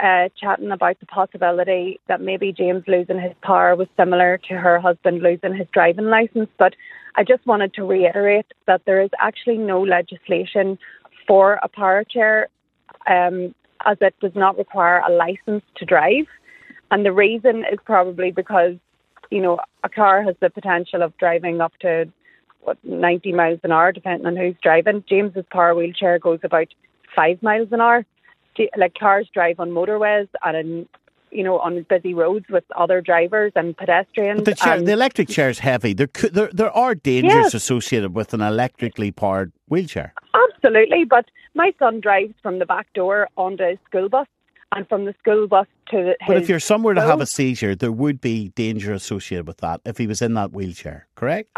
[0.00, 4.78] uh, chatting about the possibility that maybe James losing his power was similar to her
[4.78, 6.48] husband losing his driving license.
[6.58, 6.74] But
[7.16, 10.78] I just wanted to reiterate that there is actually no legislation
[11.26, 12.48] for a power chair,
[13.06, 13.54] um,
[13.86, 16.26] as it does not require a license to drive.
[16.90, 18.74] And the reason is probably because,
[19.30, 22.10] you know, a car has the potential of driving up to
[22.62, 25.04] what 90 miles an hour, depending on who's driving.
[25.08, 26.68] James's power wheelchair goes about
[27.14, 28.04] five miles an hour.
[28.76, 30.88] Like cars drive on motorways and in,
[31.30, 34.38] you know, on busy roads with other drivers and pedestrians.
[34.40, 35.92] But the, chair, and- the electric chair is heavy.
[35.92, 37.54] There, could, there, there are dangers Yes.
[37.54, 40.12] associated with an electrically powered wheelchair.
[40.34, 41.26] Absolutely, but
[41.58, 44.28] my son drives from the back door onto his school bus,
[44.72, 47.74] and from the school bus to the, But if you're somewhere to have a seizure,
[47.74, 51.50] there would be danger associated with that if he was in that wheelchair, correct?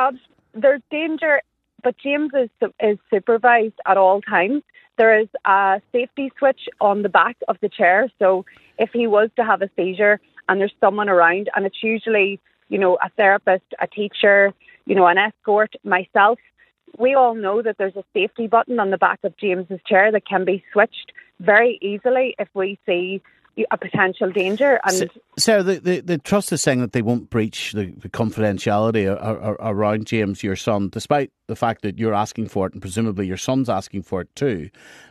[0.55, 1.43] There's danger,
[1.85, 4.63] but James is is supervised at all times.
[4.97, 8.45] There is a safety switch on the back of the chair, so
[8.79, 12.79] if he was to have a seizure and there's someone around, and it's usually you
[12.79, 14.53] know a therapist, a teacher,
[14.87, 16.39] you know an escort, myself.
[16.99, 20.27] We all know that there's a safety button on the back of James's chair that
[20.27, 23.23] can be switched very easily if we see
[23.71, 24.81] a potential danger.
[24.85, 29.05] And Sarah, the, the, the trust is saying that they won't breach the, the confidentiality
[29.07, 32.73] a- a- a- around James, your son, despite the fact that you're asking for it
[32.73, 34.71] and presumably your son's asking for it too,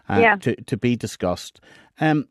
[0.10, 0.36] uh, Yeah.
[0.38, 1.60] to, to be discussed.
[2.00, 2.28] Um,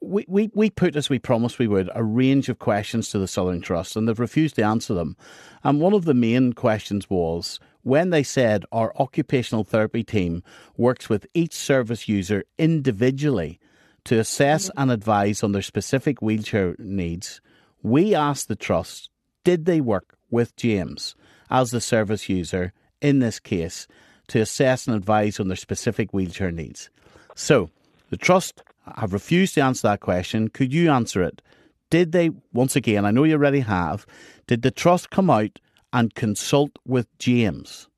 [0.00, 3.28] we, we, we put, as we promised we would, a range of questions to the
[3.28, 5.16] Southern Trust and they've refused to answer them.
[5.62, 10.42] And one of the main questions was when they said our occupational therapy team
[10.76, 13.60] works with each service user individually
[14.04, 14.80] to assess mm-hmm.
[14.82, 17.40] and advise on their specific wheelchair needs,
[17.82, 19.10] we asked the Trust
[19.44, 21.14] did they work with James
[21.50, 22.72] as the service user
[23.02, 23.86] in this case
[24.28, 26.88] to assess and advise on their specific wheelchair needs?
[27.34, 27.68] So,
[28.14, 28.62] the Trust
[28.96, 30.46] have refused to answer that question.
[30.46, 31.42] Could you answer it?
[31.90, 34.06] Did they, once again, I know you already have,
[34.46, 35.58] did the Trust come out
[35.92, 37.88] and consult with James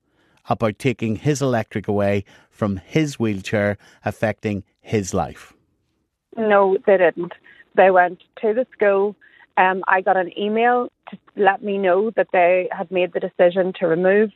[0.48, 5.52] about taking his electric away from his wheelchair, affecting his life?
[6.34, 7.34] No, they didn't.
[7.74, 9.16] They went to the school.
[9.58, 13.74] Um, I got an email to let me know that they had made the decision
[13.80, 14.30] to remove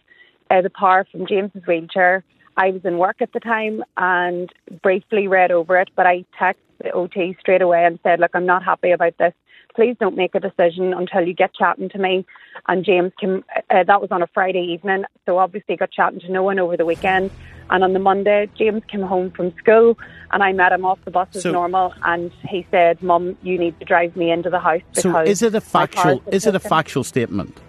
[0.50, 2.22] uh, the power from James's wheelchair.
[2.56, 6.56] I was in work at the time and briefly read over it, but I texted
[6.82, 9.34] the OT straight away and said, "Look, I'm not happy about this.
[9.74, 12.24] Please don't make a decision until you get chatting to me."
[12.68, 13.44] And James came.
[13.70, 16.76] Uh, that was on a Friday evening, so obviously got chatting to no one over
[16.76, 17.30] the weekend.
[17.70, 19.96] And on the Monday, James came home from school,
[20.32, 21.94] and I met him off the bus as So- normal.
[22.02, 25.42] And he said, "Mum, you need to drive me into the house because." So is
[25.42, 27.60] it a factual is it a factual statement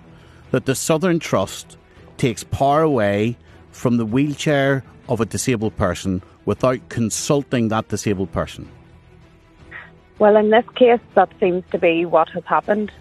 [0.49, 1.77] that the Southern Trust
[2.17, 3.37] takes power away
[3.71, 8.69] from the wheelchair of a disabled person without consulting that disabled person?
[10.19, 12.91] Well, in this case, that seems to be what has happened.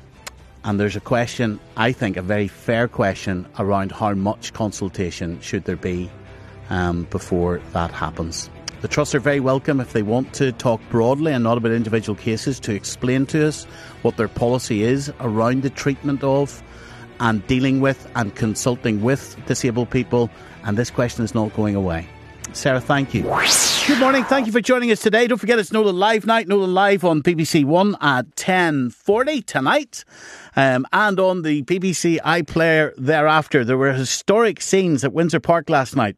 [0.64, 5.64] And there's a question, I think, a very fair question around how much consultation should
[5.64, 6.10] there be
[6.68, 8.50] um, before that happens.
[8.80, 12.16] The trusts are very welcome if they want to talk broadly and not about individual
[12.16, 13.64] cases to explain to us
[14.00, 16.62] what their policy is around the treatment of
[17.20, 20.30] and dealing with and consulting with disabled people.
[20.64, 22.06] And this question is not going away.
[22.52, 23.22] Sarah, thank you.
[23.22, 24.24] Good morning.
[24.24, 25.26] Thank you for joining us today.
[25.26, 26.48] Don't forget it's Nolan Live night.
[26.48, 30.04] Nolan Live on BBC One at 10.40 tonight.
[30.56, 33.64] Um, and on the BBC iPlayer thereafter.
[33.64, 36.16] There were historic scenes at Windsor Park last night.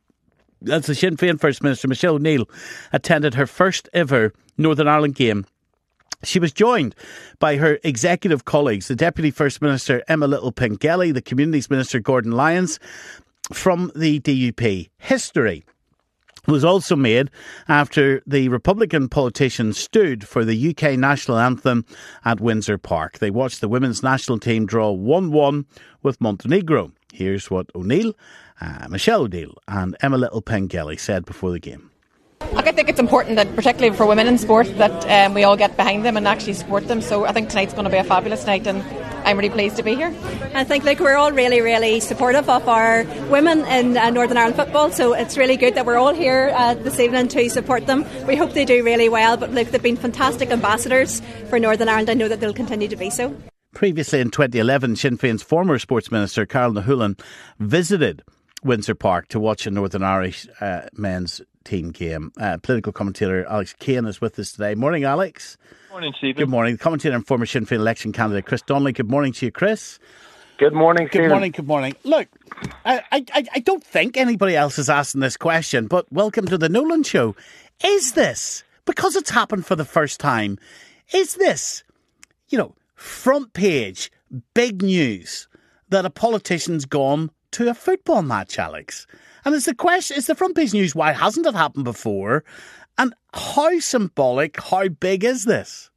[0.70, 2.48] As the Sinn Féin First Minister, Michelle O'Neill,
[2.92, 5.44] attended her first ever Northern Ireland game
[6.24, 6.94] she was joined
[7.38, 12.32] by her executive colleagues, the Deputy First Minister Emma Little Pengelly, the Communities Minister Gordon
[12.32, 12.78] Lyons,
[13.52, 14.88] from the DUP.
[14.98, 15.64] History
[16.46, 17.30] was also made
[17.68, 21.84] after the Republican politician stood for the UK national anthem
[22.24, 23.18] at Windsor Park.
[23.18, 25.66] They watched the women's national team draw 1 1
[26.02, 26.92] with Montenegro.
[27.12, 28.14] Here's what O'Neill,
[28.60, 31.90] uh, Michelle O'Neill, and Emma Little Pengelly said before the game.
[32.54, 35.76] I think it's important that, particularly for women in sport, that um, we all get
[35.76, 37.00] behind them and actually support them.
[37.00, 38.82] So I think tonight's going to be a fabulous night, and
[39.24, 40.14] I'm really pleased to be here.
[40.54, 44.56] I think like we're all really, really supportive of our women in uh, Northern Ireland
[44.56, 44.90] football.
[44.90, 48.04] So it's really good that we're all here uh, this evening to support them.
[48.26, 49.36] We hope they do really well.
[49.36, 52.10] But look, they've been fantastic ambassadors for Northern Ireland.
[52.10, 53.34] I know that they'll continue to be so.
[53.74, 57.18] Previously in 2011, Sinn Féin's former sports minister, Carál Ní Chuilín,
[57.58, 58.22] visited
[58.62, 62.32] Windsor Park to watch a Northern Irish uh, men's team game.
[62.38, 64.74] Uh, political commentator Alex Kane is with us today.
[64.74, 65.56] Morning, Alex.
[65.92, 66.40] Good morning, Stephen.
[66.40, 66.76] Good morning.
[66.76, 68.92] The commentator and former Sinn Féin election candidate Chris Donnelly.
[68.92, 69.98] Good morning to you, Chris.
[70.56, 71.50] Good morning, Good morning.
[71.50, 71.94] Good morning.
[72.02, 72.28] Look,
[72.86, 73.24] I, I,
[73.54, 77.36] I don't think anybody else is asking this question, but welcome to the Nolan Show.
[77.84, 80.58] Is this because it's happened for the first time?
[81.12, 81.84] Is this,
[82.48, 84.10] you know, front page
[84.54, 85.46] big news
[85.90, 89.06] that a politician's gone to a football match, Alex?
[89.44, 90.94] And it's the question, it's the front page news.
[90.94, 92.44] Why hasn't it happened before?
[92.98, 95.90] And how symbolic, how big is this?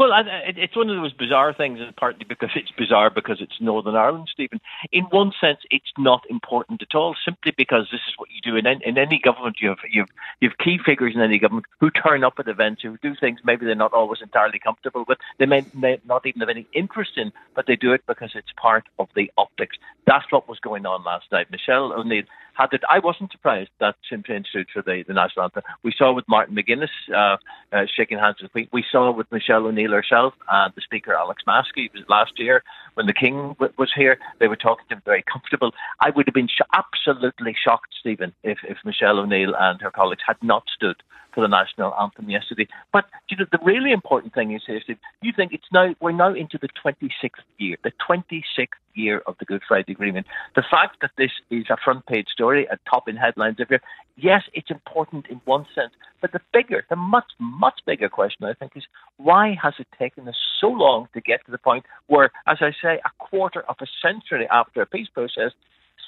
[0.00, 0.12] Well,
[0.46, 4.30] it's one of those bizarre things, and partly because it's bizarre because it's Northern Ireland,
[4.32, 4.58] Stephen.
[4.92, 8.56] In one sense, it's not important at all, simply because this is what you do
[8.56, 9.58] in in any government.
[9.60, 10.08] You have you have
[10.40, 13.40] you have key figures in any government who turn up at events, who do things
[13.44, 17.18] maybe they're not always entirely comfortable with, they may, may not even have any interest
[17.18, 19.76] in, but they do it because it's part of the optics.
[20.06, 21.50] That's what was going on last night.
[21.50, 22.24] Michelle O'Neill
[22.60, 22.82] had it.
[22.88, 25.62] I wasn't surprised that Sinn Féin stood for the, the national anthem.
[25.82, 27.36] We saw with Martin McGuinness uh,
[27.72, 28.68] uh, shaking hands with the Queen.
[28.72, 31.88] We saw with Michelle O'Neill herself and the Speaker Alex Maskey.
[32.08, 32.62] Last year
[32.94, 34.18] when the King w- was here.
[34.38, 35.72] They were talking to him very comfortable.
[36.00, 40.22] I would have been sh- absolutely shocked, Stephen, if, if Michelle O'Neill and her colleagues
[40.26, 40.96] had not stood
[41.34, 42.66] for the national anthem yesterday.
[42.92, 46.34] But you know, the really important thing is Steve, you think it's now we're now
[46.34, 50.26] into the 26th year, the 26th year of the Good Friday Agreement.
[50.56, 53.82] The fact that this is a front page story, a top in headlines every year,
[54.16, 58.54] yes, it's important in one sense, but the bigger, the much, much bigger question, I
[58.54, 58.84] think, is
[59.16, 62.72] why has it taken us so long to get to the point where, as I
[62.82, 65.52] say, a quarter of a century after a peace process,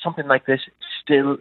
[0.03, 0.61] something like this
[1.03, 1.39] still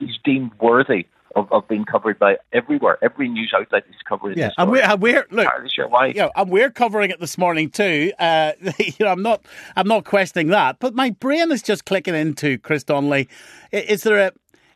[0.00, 1.06] is deemed worthy
[1.36, 2.98] of, of being covered by everywhere.
[3.02, 4.54] Every news outlet is covering Yeah, this.
[4.58, 5.48] and we're, and we're look.
[5.68, 6.12] Sure why.
[6.14, 8.12] Yeah, and we're covering it this morning too.
[8.18, 9.44] Uh, you know, I'm not,
[9.76, 13.28] I'm not questioning that, but my brain is just clicking into Chris Donnelly.
[13.72, 14.32] Is there a,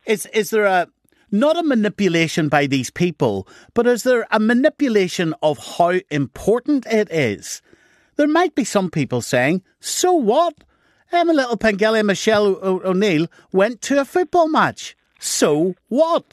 [0.06, 0.88] is is there a
[1.32, 7.10] not a manipulation by these people, but is there a manipulation of how important it
[7.10, 7.62] is?
[8.16, 10.54] There might be some people saying, "So what?"
[11.12, 14.96] Emma Little Pengelly and Michelle o- O'Neill went to a football match.
[15.18, 16.24] So what?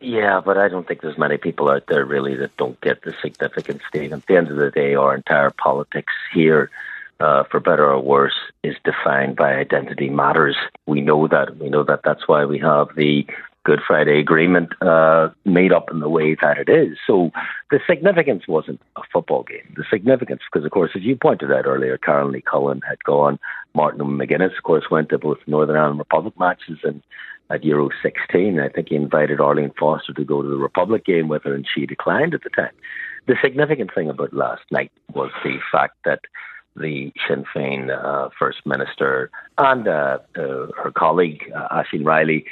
[0.00, 3.14] Yeah, but I don't think there's many people out there really that don't get the
[3.22, 4.12] significance, Steve.
[4.12, 6.70] At the end of the day, our entire politics here,
[7.20, 8.34] uh, for better or worse,
[8.64, 10.56] is defined by identity matters.
[10.86, 11.56] We know that.
[11.58, 12.00] We know that.
[12.04, 13.24] That's why we have the
[13.64, 16.98] Good Friday Agreement uh, made up in the way that it is.
[17.06, 17.30] So
[17.70, 19.72] the significance wasn't a football game.
[19.76, 23.38] The significance, because of course, as you pointed out earlier, Carál Ní Chuilín had gone.
[23.74, 27.02] Martin McGuinness, of course, went to both Northern Ireland Republic matches and
[27.50, 28.58] at Euro 16.
[28.58, 31.66] I think he invited Arlene Foster to go to the Republic game with her, and
[31.72, 32.72] she declined at the time.
[33.26, 36.20] The significant thing about last night was the fact that
[36.74, 42.46] the Sinn Féin uh, First Minister and uh, uh, her colleague, uh, Riley,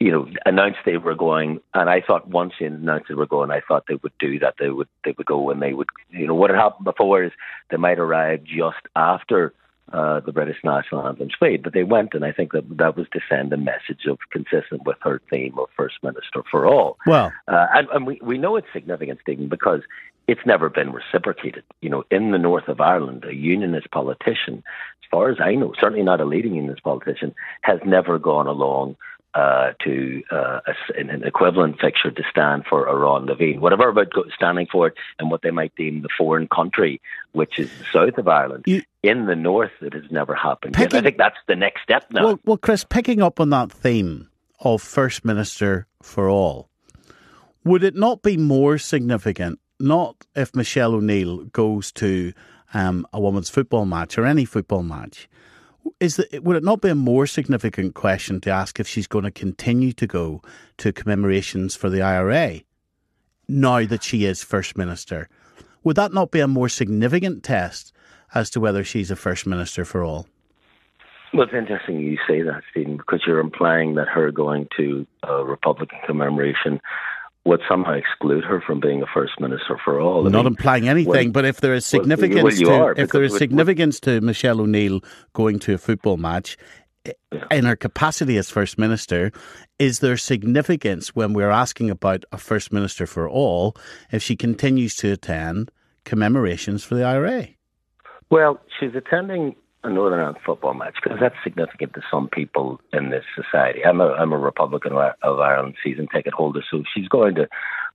[0.00, 3.50] you know, announced they were going, and I thought once they announced they were going,
[3.50, 4.54] I thought they would do that.
[4.58, 7.32] They would they would go and they would, you know, what had happened before is
[7.70, 9.52] they might arrive just after
[9.92, 13.06] uh, the British national anthem played, but they went, and I think that that was
[13.12, 16.96] to send a message of consistent with her theme of First Minister for all.
[17.06, 19.80] Well, uh, and, and we we know it's significant, Stephen, because
[20.28, 21.64] it's never been reciprocated.
[21.80, 24.62] You know, in the north of Ireland, a unionist politician,
[25.02, 28.96] as far as I know, certainly not a leading unionist politician, has never gone along
[29.34, 34.12] uh, to uh, a, an equivalent fixture to stand for Amhrán na bhFiann, whatever about
[34.34, 37.00] standing for it and what they might deem the foreign country,
[37.32, 38.64] which is the south of Ireland.
[38.66, 40.74] You, in the north, it has never happened.
[40.74, 42.24] Picking, I think that's the next step now.
[42.24, 44.28] Well, well, Chris, picking up on that theme
[44.60, 46.68] of First Minister for all,
[47.64, 52.32] would it not be more significant not if Michelle O'Neill goes to
[52.74, 55.28] um, a women's football match or any football match.
[55.98, 59.24] Is that, would it not be a more significant question to ask if she's going
[59.24, 60.42] to continue to go
[60.78, 62.60] to commemorations for the IRA
[63.48, 65.28] now that she is First Minister?
[65.84, 67.92] Would that not be a more significant test
[68.34, 70.26] as to whether she's a First Minister for all?
[71.32, 75.44] Well, it's interesting you say that, Stephen, because you're implying that her going to a
[75.44, 76.80] Republican commemoration
[77.44, 80.26] would somehow exclude her from being a first minister for all.
[80.26, 83.10] I Not mean, implying anything, well, but if there is significance well, well, to if
[83.10, 85.00] there is significance to Michelle O'Neill
[85.32, 86.58] going to a football match
[87.06, 87.12] yeah.
[87.50, 89.32] in her capacity as first minister,
[89.78, 93.74] is there significance when we're asking about a first minister for all
[94.12, 95.70] if she continues to attend
[96.04, 97.48] commemorations for the IRA?
[98.30, 103.10] Well, she's attending a Northern Ireland football match because that's significant to some people in
[103.10, 103.84] this society.
[103.84, 107.48] I'm a I'm a Republican of Ireland season ticket holder, so she's going to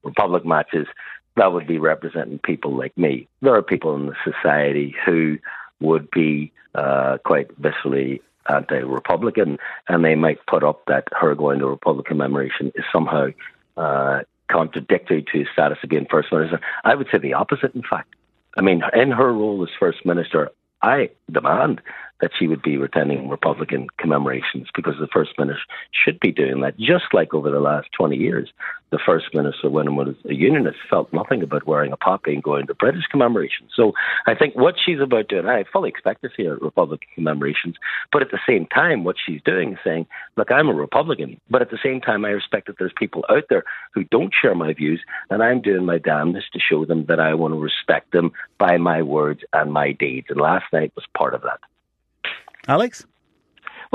[0.04, 0.88] Republic matches.
[1.36, 3.28] That would be representing people like me.
[3.42, 5.38] There are people in the society who
[5.80, 9.58] would be uh, quite viscerally anti-Republican,
[9.88, 13.28] and they might put up that her going to a Republican commemoration is somehow
[13.76, 14.20] uh,
[14.50, 16.60] contradictory to status of being first minister.
[16.84, 17.76] I would say the opposite.
[17.76, 18.16] In fact,
[18.58, 20.52] I mean, in her role as first minister,
[20.86, 21.82] I demand
[22.22, 25.62] that she would be attending Republican commemorations because the First Minister
[25.92, 26.78] should be doing that.
[26.78, 28.50] Just like over the last 20 years,
[28.96, 32.42] the First Minister, when he was a unionist, felt nothing about wearing a poppy and
[32.42, 33.72] going to British commemorations.
[33.76, 33.92] So
[34.26, 37.76] I think what she's about doing, I fully expect to see her at Republican commemorations,
[38.14, 41.62] but at the same time, what she's doing is saying, look, I'm a Republican, but
[41.62, 44.72] at the same time, I respect that there's people out there who don't share my
[44.72, 48.32] views, and I'm doing my damnedest to show them that I want to respect them
[48.58, 50.28] by my words and my deeds.
[50.30, 51.60] And last night was part of that.
[52.70, 53.06] Alex?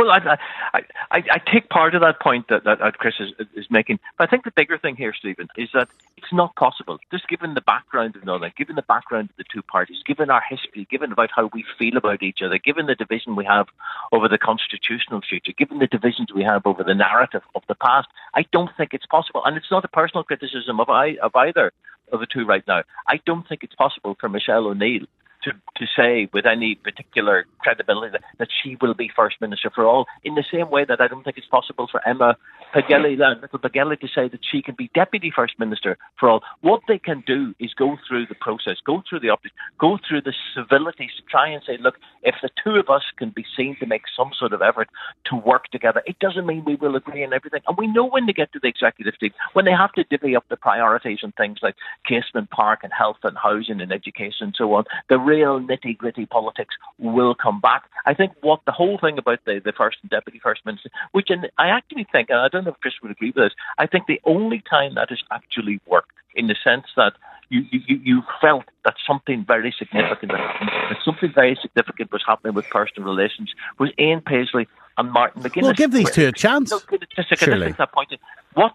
[0.01, 0.39] Well, I,
[0.73, 0.81] I,
[1.11, 4.27] I, I take part of that point that, that, that Chris is, is making, but
[4.27, 6.97] I think the bigger thing here, Stephen, is that it's not possible.
[7.11, 10.43] Just given the background of Northern, given the background of the two parties, given our
[10.49, 13.67] history, given about how we feel about each other, given the division we have
[14.11, 18.09] over the constitutional future, given the divisions we have over the narrative of the past,
[18.35, 19.43] I don't think it's possible.
[19.45, 21.75] And it's not a personal criticism of, I, of either
[22.11, 22.85] of the two right now.
[23.07, 25.05] I don't think it's possible for Michelle O'Neill
[25.45, 29.85] to, to say with any particular credibility that, that she will be First Minister for
[29.85, 32.37] all, in the same way that I don't think it's possible for Emma
[32.73, 36.43] Pengelly, uh, little Pengelly, to say that she can be Deputy First Minister for all.
[36.61, 40.23] What they can do is go through the process, go through the optics, go through
[40.23, 43.77] the civilities to try and say, look, if the two of us can be seen
[43.81, 44.89] to make some sort of effort
[45.27, 47.61] to work together, it doesn't mean we will agree on everything.
[47.67, 50.37] And we know when they get to the executive team, when they have to divvy
[50.37, 51.75] up the priorities and things like
[52.07, 56.27] Casement Park and health and housing and education and so on, the real nitty gritty
[56.27, 57.83] politics will come back.
[58.07, 61.31] I think what the whole thing about the, the first and deputy first minister, which
[61.31, 63.87] in, I actually think, and I don't know if Chris would agree with this, I
[63.87, 67.13] think the only time that has actually worked in the sense that
[67.49, 72.67] you, you, you felt that something very significant, that something very significant was happening with
[72.71, 75.63] personal relations was Ian Paisley and Martin McGuinness.
[75.63, 76.71] We'll give these two a chance.
[76.71, 76.81] No,
[77.17, 77.73] just to Surely.
[77.73, 78.13] that point.
[78.55, 78.75] What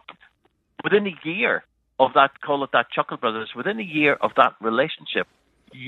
[0.84, 1.64] within a year
[2.00, 5.28] of that, call it that Chuckle Brothers, within a year of that relationship,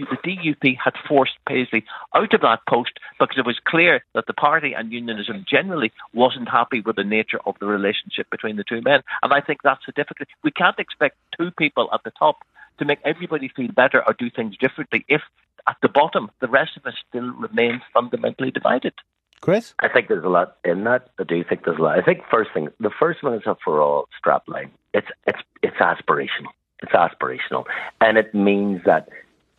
[0.10, 1.86] the DUP had forced Paisley
[2.16, 6.50] out of that post because it was clear that the party and unionism generally wasn't
[6.50, 9.02] happy with the nature of the relationship between the two men.
[9.24, 10.32] And I think that's the difficulty.
[10.44, 12.38] We can't expect two people at the top
[12.80, 15.22] to make everybody feel better or do things differently if
[15.68, 18.94] at the bottom the rest of us still remain fundamentally divided.
[19.42, 19.74] Chris?
[19.80, 21.10] I think there's a lot in that.
[21.20, 22.00] I do think there's a lot.
[22.00, 24.72] I think first thing, the first one is a for all strapline.
[24.94, 26.52] It's it's it's aspirational.
[26.82, 27.66] It's aspirational,
[28.02, 29.10] and it means that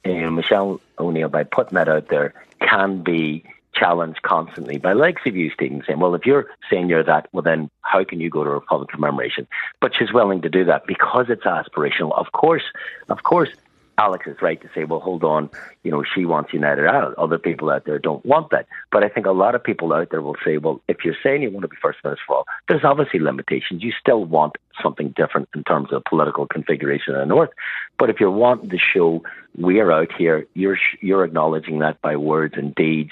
[0.04, 3.44] know, Michelle O'Neill, by putting that out there, can be
[3.74, 7.42] challenged constantly by likes of you, Stephen, saying, well, if you're saying you're that, well,
[7.42, 9.46] then how can you go to a Republican commemoration?
[9.80, 12.18] But she's willing to do that because it's aspirational.
[12.18, 12.64] Of course,
[13.08, 13.50] of course,
[13.98, 15.50] Alex is right to say, well, hold on,
[15.82, 17.16] you know, she wants United Ireland.
[17.18, 18.68] Other people out there don't want that.
[18.92, 21.42] But I think a lot of people out there will say, well, if you're saying
[21.42, 23.82] you want to be first minister for all, there's obviously limitations.
[23.82, 27.50] You still want something different in terms of political configuration in the north.
[27.98, 29.24] But if you're wanting to show
[29.58, 33.10] we're out here, you're you're acknowledging that by words and deeds,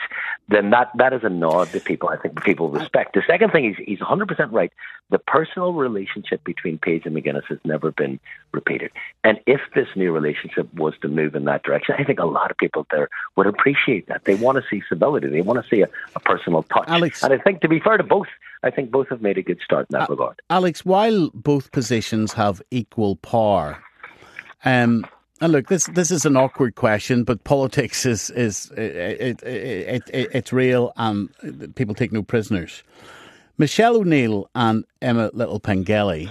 [0.48, 2.08] then that that is a nod to people.
[2.08, 3.14] I think people respect.
[3.14, 4.72] The second thing is he's 100 percent right.
[5.10, 8.20] The personal relationship between Page and McGuinness has never been
[8.52, 8.92] repeated.
[9.24, 12.50] And if this new relationship was to move in that direction, I think a lot
[12.50, 14.24] of people there would appreciate that.
[14.24, 15.28] They want to see civility.
[15.28, 16.88] They want to see a, a personal touch.
[16.88, 17.24] Alex.
[17.24, 18.28] And I think to be fair to both,
[18.62, 20.40] I think both have made a good start in that regard.
[20.48, 23.82] Alex, while both positions have equal power,
[24.64, 25.04] um,
[25.40, 30.10] and look, this this is an awkward question, but politics is is it, it, it,
[30.12, 32.82] it it's real, and people take no prisoners.
[33.58, 36.30] Michelle O'Neill and Emma Little Pengelly,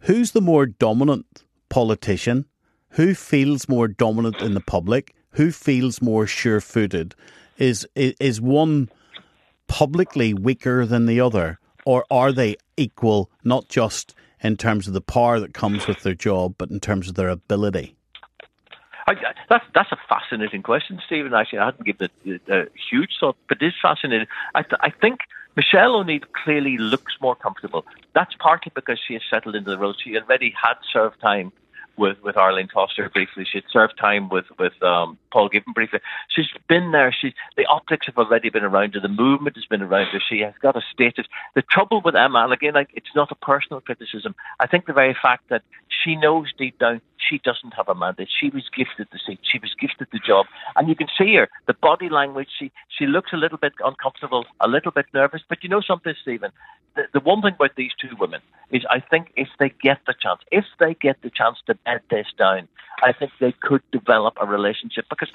[0.00, 2.46] who's the more dominant politician?
[2.90, 5.14] Who feels more dominant in the public?
[5.30, 7.14] Who feels more sure-footed?
[7.58, 8.88] Is is, is one
[9.66, 13.30] publicly weaker than the other, or are they equal?
[13.42, 17.08] Not just in terms of the power that comes with their job, but in terms
[17.08, 17.96] of their ability.
[19.06, 19.14] I,
[19.48, 21.34] that's that's a fascinating question, Stephen.
[21.34, 24.26] Actually, I hadn't given it a huge thought, but it is fascinating.
[24.54, 25.20] I, th- I think
[25.56, 27.84] Michelle O'Neill clearly looks more comfortable.
[28.14, 29.94] That's partly because she has settled into the role.
[30.02, 31.52] She already had served time
[31.96, 33.44] with with Arlene Foster briefly.
[33.44, 36.00] She had served time with with um, Paul Givan briefly.
[36.28, 37.14] She's been there.
[37.18, 39.00] She the optics have already been around her.
[39.00, 40.20] The movement has been around her.
[40.20, 41.26] She has got a status.
[41.54, 44.34] The trouble with Emma, and again, like it's not a personal criticism.
[44.60, 48.28] I think the very fact that she knows deep down she doesn't have a mandate.
[48.40, 49.40] She was gifted the seat.
[49.42, 50.46] She was gifted the job,
[50.76, 51.48] and you can see her.
[51.66, 52.48] The body language.
[52.58, 55.42] She she looks a little bit uncomfortable, a little bit nervous.
[55.48, 56.50] But you know something, Stephen.
[56.96, 58.40] The, the one thing about these two women
[58.70, 62.00] is, I think, if they get the chance, if they get the chance to bed
[62.08, 62.68] this down,
[63.02, 65.30] I think they could develop a relationship because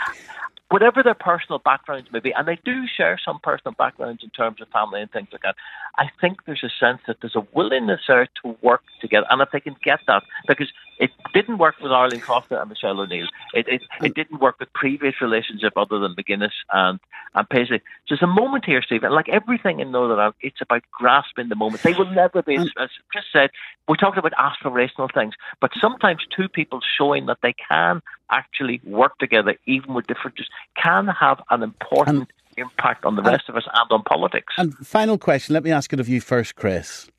[0.70, 4.62] whatever their personal backgrounds may be, and they do share some personal backgrounds in terms
[4.62, 5.56] of family and things like that,
[5.98, 9.26] I think there's a sense that there's a willingness there to work together.
[9.30, 13.00] And if they can get that, because it didn't work with Arlene Foster and Michelle
[13.00, 17.00] O'Neill, it, it, it didn't work with previous relationship other than McGuinness and,
[17.34, 17.80] and Paisley.
[18.08, 21.56] So there's a moment here, Stephen, like everything in Northern Ireland, it's about grasping the
[21.56, 21.84] moment.
[21.84, 22.70] They will never be, mm.
[22.78, 23.50] as Chris said,
[23.88, 29.18] we're talking about aspirational things, but sometimes two people showing that they can actually work
[29.20, 33.92] together, even with differences, can have an important impact on the rest of us and
[33.92, 34.54] on politics.
[34.58, 37.10] And final question, let me ask it of you first, Chris.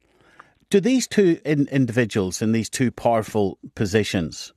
[0.71, 4.53] Do these two in, individuals in these two powerful positions,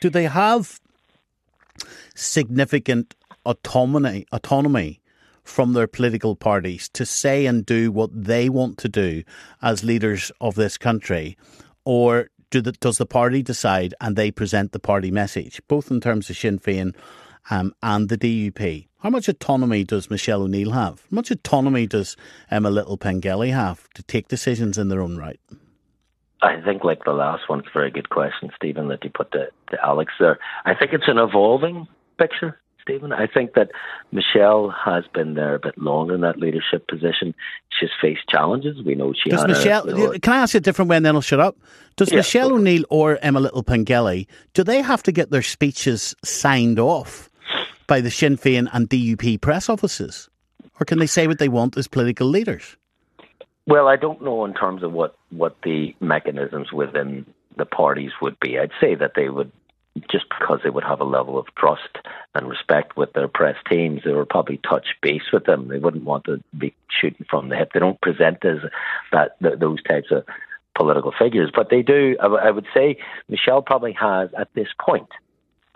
[0.00, 0.78] do they have
[2.14, 3.14] significant
[3.46, 5.00] autonomy, autonomy
[5.42, 9.22] from their political parties to say and do what they want to do
[9.62, 11.38] as leaders of this country?
[11.86, 16.00] Or do the, does the party decide and they present the party message, both in
[16.00, 16.94] terms of Sinn Féin
[17.50, 18.88] um, and the DUP?
[19.00, 21.02] How much autonomy does Michelle O'Neill have?
[21.10, 22.16] How much autonomy does
[22.50, 25.38] Emma Little Pengelly have to take decisions in their own right?
[26.44, 29.32] I think, like the last one, it's a very good question, Stephen, that you put
[29.32, 30.38] to, to Alex there.
[30.64, 31.88] I think it's an evolving
[32.18, 33.12] picture, Stephen.
[33.12, 33.70] I think that
[34.12, 37.34] Michelle has been there a bit longer in that leadership position.
[37.78, 38.82] She's faced challenges.
[38.84, 40.96] We know she does Michelle, a, you know, can I ask you a different way
[40.96, 41.56] and then I'll shut up?
[41.96, 46.14] Does Yeah, Michelle O'Neill or Emma Little Pengelly, do they have to get their speeches
[46.22, 47.30] signed off
[47.86, 50.28] by the Sinn Féin and DUP press offices?
[50.80, 52.76] Or can they say what they want as political leaders?
[53.66, 57.24] Well, I don't know in terms of what, what the mechanisms within
[57.56, 58.58] the parties would be.
[58.58, 59.50] I'd say that they would,
[60.10, 61.98] just because they would have a level of trust
[62.34, 65.68] and respect with their press teams, they would probably touch base with them.
[65.68, 67.70] They wouldn't want to be shooting from the hip.
[67.72, 68.58] They don't present as
[69.12, 70.24] that th- those types of
[70.74, 72.16] political figures, but they do.
[72.20, 75.08] I would say Michelle probably has at this point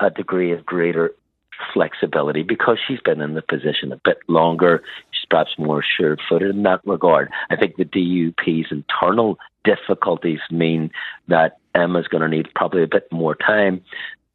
[0.01, 1.15] a degree of greater
[1.73, 4.83] flexibility because she's been in the position a bit longer.
[5.11, 7.31] She's perhaps more sure footed in that regard.
[7.51, 10.91] I think the DUP's internal difficulties mean
[11.29, 13.83] that Emma's going to need probably a bit more time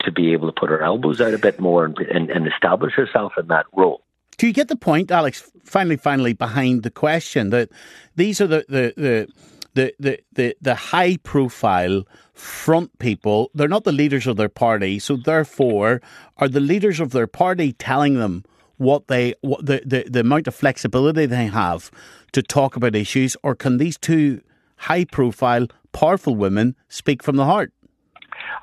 [0.02, 2.94] to be able to put her elbows out a bit more and, and, and establish
[2.94, 4.02] herself in that role.
[4.38, 5.52] Do you get the point, Alex?
[5.64, 7.70] Finally, finally, behind the question that
[8.16, 9.28] these are the the the
[9.74, 12.04] the the, the, the high profile
[12.34, 13.52] front people.
[13.54, 16.02] They're not the leaders of their party, so therefore,
[16.38, 18.44] are the leaders of their party telling them
[18.78, 21.92] what they what the, the, the amount of flexibility they have
[22.32, 24.42] to talk about issues, or can these two
[24.78, 27.72] high profile, powerful women speak from the heart?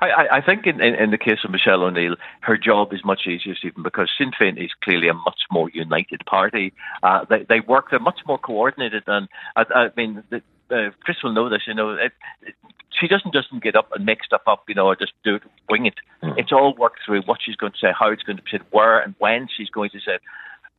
[0.01, 3.27] I, I, think in, in, in the case of Michelle O'Neill, her job is much
[3.27, 6.73] easier, Stephen, because Sinn Féin is clearly a much more united party.
[7.03, 10.41] Uh, they, they work, they're much more coordinated than, I, I mean, the,
[10.71, 12.55] uh, Chris will know this, you know, it, it,
[12.99, 15.43] she doesn't just get up and make stuff up, you know, or just do it,
[15.69, 15.95] wing it.
[16.37, 18.61] It's all worked through what she's going to say, how it's going to be said,
[18.71, 20.21] where and when she's going to say it.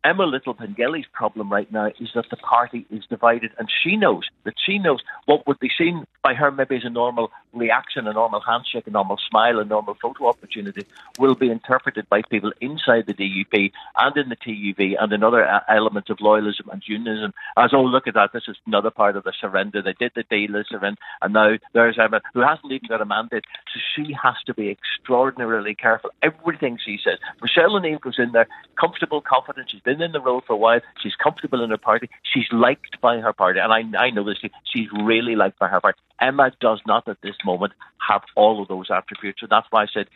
[0.05, 4.29] Emma Little Pengelly's problem right now is that the party is divided, and she knows
[4.45, 8.12] that she knows what would be seen by her maybe as a normal reaction, a
[8.12, 10.87] normal handshake, a normal smile, a normal photo opportunity
[11.19, 15.45] will be interpreted by people inside the DUP and in the TUV and in other
[15.45, 19.16] uh, elements of loyalism and unionism as, oh, look at that, this is another part
[19.16, 19.83] of the surrender.
[19.83, 23.05] They did the deal, they surrender, and now there's Emma, who hasn't even got a
[23.05, 23.45] mandate.
[23.73, 26.11] So she has to be extraordinarily careful.
[26.23, 27.19] Everything she says.
[27.41, 28.49] Michelle O'Neill goes in there
[28.81, 29.70] comfortable, confident.
[29.70, 30.81] She's in the role for a while.
[31.02, 32.09] She's comfortable in her party.
[32.23, 33.60] She's liked by her party.
[33.60, 34.39] And I, I know this.
[34.64, 35.98] She's really liked by her party.
[36.20, 37.73] Emma does not at this moment
[38.09, 39.43] have all of those attributes.
[39.43, 40.06] And that's why I said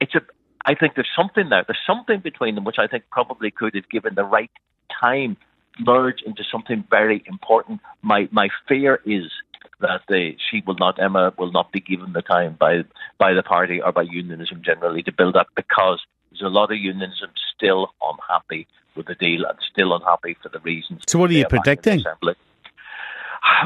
[0.00, 0.20] it's a.
[0.66, 1.64] I think there's something there.
[1.66, 4.50] There's something between them which I think probably could have given the right
[5.00, 5.36] time
[5.78, 7.80] merge into something very important.
[8.02, 9.30] My my fear is
[9.80, 12.82] that they, she will not, Emma will not be given the time by
[13.18, 16.00] by the party or by unionism generally to build up because
[16.30, 18.66] there's a lot of unionism still unhappy
[18.96, 21.02] with the deal and still unhappy for the reasons.
[21.08, 22.02] So, what are you predicting?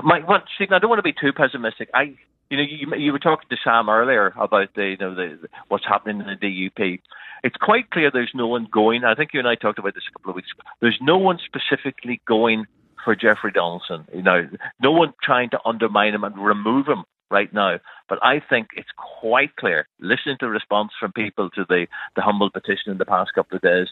[0.03, 1.91] My, well, Stephen, I don't want to be too pessimistic.
[1.95, 2.15] I,
[2.51, 5.85] you know, you, you were talking to Sam earlier about the, you know, the, what's
[5.85, 7.01] happening in the DUP.
[7.45, 9.05] It's quite clear there's no one going.
[9.05, 10.69] I think you and I talked about this a couple of weeks ago.
[10.81, 12.67] There's no one specifically going
[13.05, 14.07] for Jeffrey Donaldson.
[14.13, 14.49] You know,
[14.83, 17.79] no one trying to undermine him and remove him right now.
[18.09, 18.89] But I think it's
[19.21, 21.87] quite clear, listening to the response from people to the,
[22.17, 23.89] the humble petition in the past couple of days,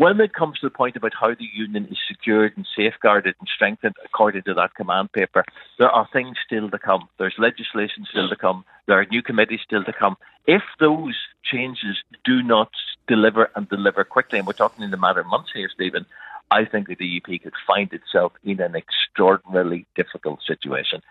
[0.00, 3.46] when it comes to the point about how the union is secured and safeguarded and
[3.54, 5.44] strengthened according to that command paper,
[5.78, 7.06] there are things still to come.
[7.18, 8.64] There's legislation still to come.
[8.86, 10.16] There are new committees still to come.
[10.46, 12.70] If those changes do not
[13.08, 16.06] deliver and deliver quickly, and we're talking in the matter of months here, Stephen,
[16.50, 21.02] I think the DUP could find itself in an extraordinarily difficult situation.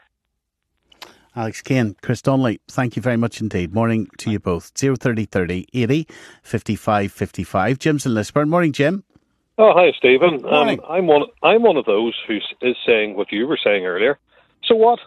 [1.40, 3.74] Alex Kane, Chris Donnelly, thank you very much indeed.
[3.74, 4.74] Morning to you both.
[4.76, 6.06] 030 30 80
[6.44, 7.80] 55 55.
[7.80, 8.50] Jim's in Lisburn.
[8.50, 9.06] Morning, Jim.
[9.58, 10.46] Oh, hi, Stephen.
[10.46, 11.24] Um, I'm one.
[11.42, 14.20] I'm one of those who is saying what you were saying earlier.
[14.66, 15.00] So what?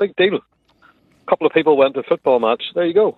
[0.00, 0.34] Big deal.
[0.34, 2.64] A couple of people went to a football match.
[2.74, 3.16] There you go.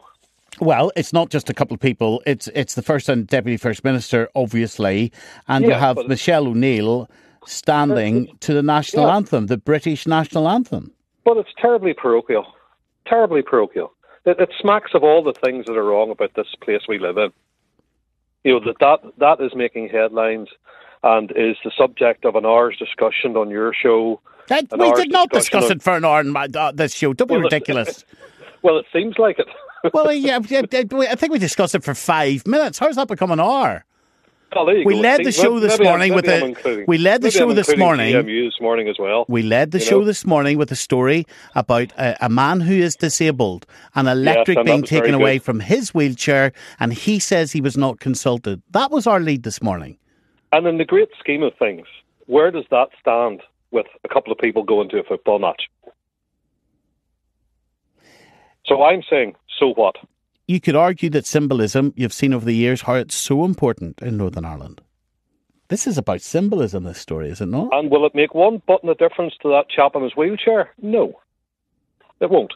[0.61, 2.23] Well, it's not just a couple of people.
[2.27, 5.11] It's it's the first and deputy first minister, obviously,
[5.47, 7.09] and Yeah, you have Michelle O'Neill
[7.47, 9.17] standing to the national Yeah.
[9.17, 10.93] anthem, the British national anthem.
[11.25, 12.47] But it's terribly parochial.
[13.09, 13.93] Terribly parochial.
[14.25, 17.17] It, it smacks of all the things that are wrong about this place we live
[17.17, 17.31] in.
[18.45, 20.49] You know that that that is making headlines
[21.03, 24.21] and is the subject of an hour's discussion on your show.
[24.49, 27.13] That, we did not discuss on- it for an hour on my, uh, this show.
[27.13, 28.05] Don't be Well, it- ridiculous.
[28.61, 29.47] Well, it seems like it.
[29.95, 32.77] well, yeah, I think we discussed it for five minutes.
[32.81, 33.85] How's that become an hour?
[34.57, 35.01] Oh, We go.
[35.01, 37.53] led the show maybe this I'm- morning with I'm a- we led the maybe show
[37.53, 38.15] this morning.
[38.15, 39.27] GMU this morning as well.
[39.29, 40.05] We led the show know?
[40.07, 44.65] this morning with a story about a, a man who is disabled and electric that
[44.65, 45.45] being taken away good.
[45.45, 48.63] from his wheelchair, and he says he was not consulted.
[48.71, 49.99] That was our lead this morning.
[50.53, 51.87] And in the great scheme of things,
[52.27, 55.65] where does that stand with a couple of people going to a football match?
[58.65, 59.97] So I'm saying, so what?
[60.49, 64.17] You could argue that symbolism, you've seen over the years how it's so important in
[64.17, 64.81] Northern Ireland.
[65.69, 67.69] This is about symbolism, this story, is it not?
[67.71, 70.71] And will it make one button a difference to that chap in his wheelchair?
[70.81, 71.21] No,
[72.21, 72.55] it won't.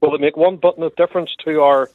[0.00, 1.90] Will it make one button a difference to our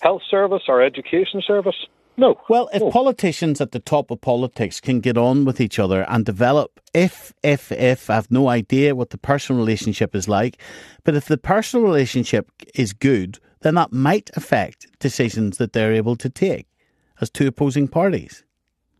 [0.00, 1.76] health service, our education service?
[2.16, 2.40] No.
[2.48, 6.24] Well, if politicians at the top of politics can get on with each other and
[6.24, 10.58] develop, if, if, if, I have no idea what the personal relationship is like,
[11.04, 16.16] but if the personal relationship is good, then that might affect decisions that they're able
[16.16, 16.66] to take
[17.20, 18.44] as two opposing parties.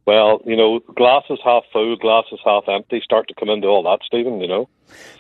[0.07, 3.01] Well, you know, glasses half full, glasses half empty.
[3.01, 4.41] Start to come into all that, Stephen.
[4.41, 4.69] You know.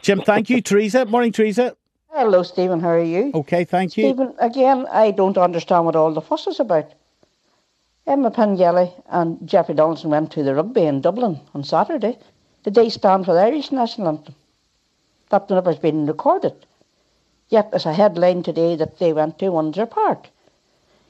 [0.02, 0.60] Jim, thank you.
[0.62, 1.76] Teresa, morning, Teresa.
[2.10, 2.80] Hello, Stephen.
[2.80, 3.30] How are you?
[3.34, 4.04] Okay, thank you.
[4.04, 6.90] Stephen, again, I don't understand what all the fuss is about.
[8.06, 12.18] Emma Pengelly and Jeffrey Donaldson went to the rugby in Dublin on Saturday.
[12.62, 14.34] Did they stand for the Irish national anthem?
[15.28, 16.54] That never has been recorded.
[17.48, 20.28] Yet there's a headline today that they went to Windsor Park.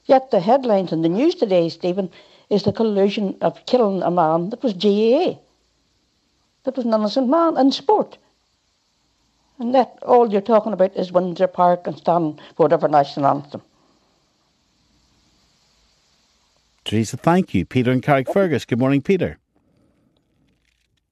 [0.05, 2.11] Yet the headlines in the news today, Stephen,
[2.49, 5.39] is the collusion of killing a man that was GAA.
[6.65, 8.19] That was an innocent man in sport.
[9.59, 13.63] And that all you're talking about is Windsor Park and standing for whatever national anthem.
[16.85, 17.67] Teresa, thank you.
[17.67, 18.67] Peter and Carrickfergus.
[18.67, 19.39] Good morning, Peter.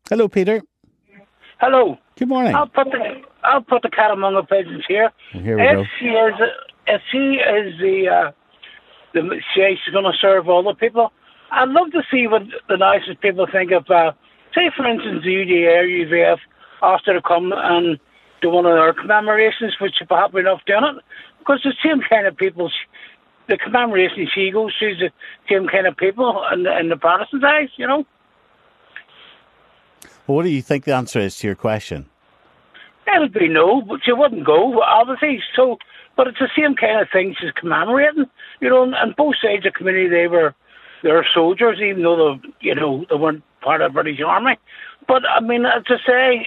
[0.08, 0.62] Hello, Peter.
[1.58, 1.98] Hello.
[2.16, 2.54] Good morning.
[2.54, 5.10] I'll put the I'll put the cat among the pigeons here.
[5.32, 5.84] Here we if go.
[5.98, 6.34] she is
[6.86, 8.32] if she is the uh,
[9.14, 11.12] the she, she's going to serve all the people.
[11.50, 13.88] I'd love to see what the nicest people think of.
[13.88, 14.12] Uh,
[14.54, 16.38] say, for instance, the UDA or UVF
[16.82, 17.98] after to come and
[18.42, 21.04] do one of their commemorations, which if I happy enough doing it,
[21.38, 22.70] because the same kind of people.
[23.48, 25.12] The commemoration she goes to is the
[25.48, 28.04] same kind of people in the, in the Protestant eyes, you know.
[30.26, 32.06] Well, what do you think the answer is to your question?
[33.16, 35.42] It'll be no, but she wouldn't go, obviously.
[35.54, 35.78] So,
[36.16, 38.26] but it's the same kind of thing she's commemorating,
[38.60, 38.92] you know.
[38.94, 40.54] And both sides of the community, they were
[41.02, 44.58] they're soldiers, even though they, you know, they weren't part of the British Army.
[45.08, 46.46] But I mean, I say,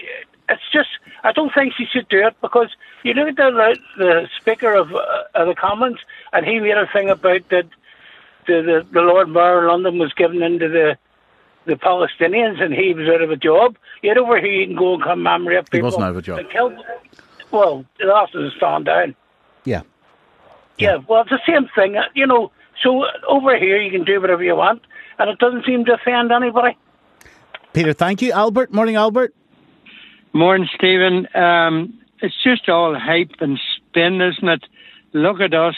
[0.49, 0.89] it's just
[1.23, 2.69] I don't think she should do it because
[3.03, 3.51] you look at the
[3.97, 5.99] the, the Speaker of, uh, of the Commons,
[6.33, 7.67] and he made a thing about that
[8.47, 10.97] the, the the Lord Mayor of London was given into the
[11.65, 13.77] the Palestinians, and he was out of a job.
[14.01, 15.79] Yet over here, you can go and come commemorate people.
[15.79, 16.39] He wasn't out of a job.
[16.51, 16.73] Killed,
[17.51, 19.15] well, the last is stand down.
[19.65, 19.81] Yeah.
[20.77, 22.51] Yeah, well, it's the same thing, uh, you know.
[22.81, 24.81] So uh, over here, you can do whatever you want,
[25.17, 26.77] and it doesn't seem to offend anybody.
[27.73, 28.31] Peter, thank you.
[28.31, 29.35] Albert, morning, Albert.
[30.31, 31.27] Morning, Stephen.
[31.35, 34.63] Um, it's just all hype and spin, isn't it?
[35.13, 35.75] Look at us.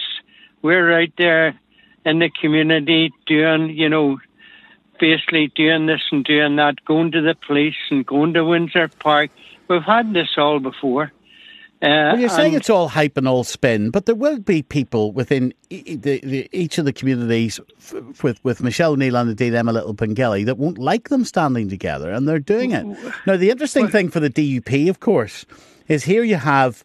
[0.62, 1.60] We're right there
[2.06, 4.20] in the community doing, you know,
[5.02, 9.32] basically doing this and doing that, going to the police and going to Windsor Park.
[9.68, 11.12] We've had this all before.
[11.84, 15.12] Uh, Well, you're saying it's all hype and all spin, but there will be people
[15.12, 19.56] within e- the, the, each of the communities f- with, with Michelle O'Neill and indeed
[19.56, 22.86] Emma Little Pengelly that won't like them standing together, and they're doing it.
[23.26, 25.46] Now, the interesting thing for the DUP, of course,
[25.88, 26.84] is here you have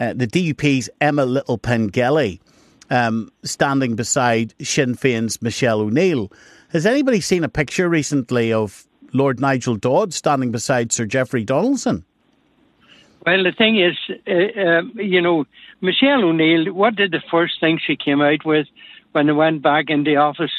[0.00, 2.40] uh, the DUP's Emma Little Pengelly
[2.88, 6.32] um, standing beside Sinn Féin's Michelle O'Neill.
[6.72, 12.04] Has anybody seen a picture recently of Lord Nigel Dodd standing beside Sir Jeffrey Donaldson?
[13.26, 15.46] Well, the thing is, uh, um, you know,
[15.80, 18.66] Michelle O'Neill, what did the first thing she came out with
[19.12, 20.52] when they went back in the office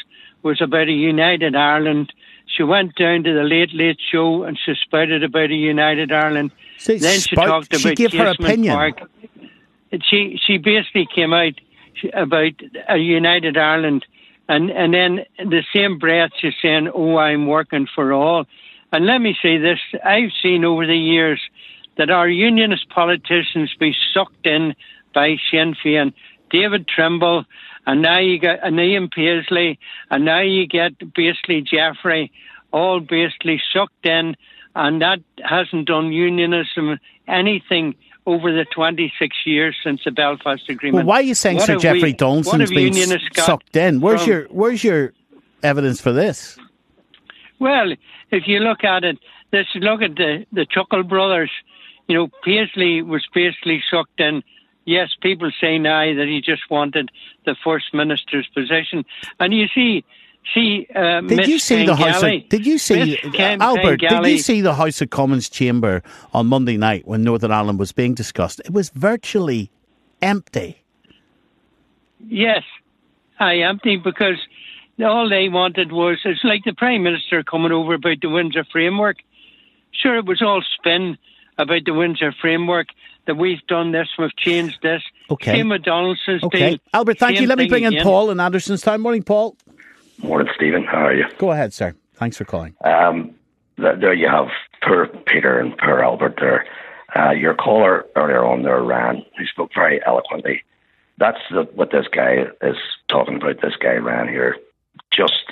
[0.44, 2.12] was about a united Ireland.
[2.46, 6.52] She went down to the Late Late Show and she spouted about a united Ireland.
[6.78, 8.76] Say then she spout- talked she about gave her opinion.
[8.76, 9.02] Park.
[10.10, 11.54] She she basically came out
[12.14, 12.54] about
[12.90, 14.06] a united Ireland,
[14.48, 18.46] and and then the same breath she's saying, "Oh, I'm working for all."
[18.92, 21.40] And let me say this: I've seen over the years
[21.98, 24.76] that our unionist politicians be sucked in
[25.14, 26.14] by Sinn Féin.
[26.50, 27.46] David Trimble,
[27.88, 32.32] and now you get and Ian Paisley, and now you get basically Jeffrey,
[32.72, 34.36] all basically sucked in,
[34.76, 37.96] and that hasn't done unionism anything
[38.26, 41.06] over the 26 years since the Belfast Agreement.
[41.06, 43.76] Well, why are you saying What Sir Jeffrey we- Donaldson's been unionists s- got sucked
[43.76, 44.00] in?
[44.00, 45.14] Where's your Where's your
[45.64, 46.58] evidence for this?
[47.60, 47.94] Well,
[48.32, 49.18] if you look at it,
[49.52, 51.52] let's look at the the Chuckle brothers.
[52.08, 54.44] You know, Paisley was basically sucked in.
[54.86, 57.12] Yes, people say now that he just wanted
[57.46, 59.06] the first minister's position,
[59.40, 60.04] and you see,
[60.54, 62.24] see, uh, Did Miss you see the House?
[62.24, 63.98] Of, did you see Ken- Albert?
[63.98, 66.04] Did you see the House of Commons chamber
[66.34, 68.60] on Monday night when Northern Ireland was being discussed?
[68.66, 69.72] It was virtually
[70.22, 70.84] empty.
[72.28, 72.64] Yes,
[73.40, 74.38] I empty because
[75.04, 79.18] all they wanted was it's like the Prime Minister coming over about the Windsor framework.
[79.92, 81.18] Sure, it was all spin
[81.58, 82.88] about the Windsor framework
[83.28, 85.02] that we've done this, we've changed this.
[85.30, 85.64] Okay.
[85.64, 86.80] With Donaldson's Okay, deal.
[86.94, 87.20] Albert.
[87.20, 87.48] Thank you.
[87.48, 88.04] Let me bring in again.
[88.04, 89.00] Paul in Andersonstown.
[89.00, 89.56] Morning, Paul.
[90.24, 90.84] Morning, Stephen.
[90.84, 91.26] How are you?
[91.38, 91.96] Go ahead, sir.
[92.14, 92.76] Thanks for calling.
[92.84, 93.34] Um,
[93.78, 94.48] there you have
[94.84, 96.66] poor Peter and poor Albert there.
[97.16, 100.64] Uh, your caller earlier on there, Ryan, who spoke very eloquently.
[101.18, 102.78] That's the, what this guy is
[103.10, 103.62] talking about.
[103.62, 104.58] This guy ran here,
[105.12, 105.52] just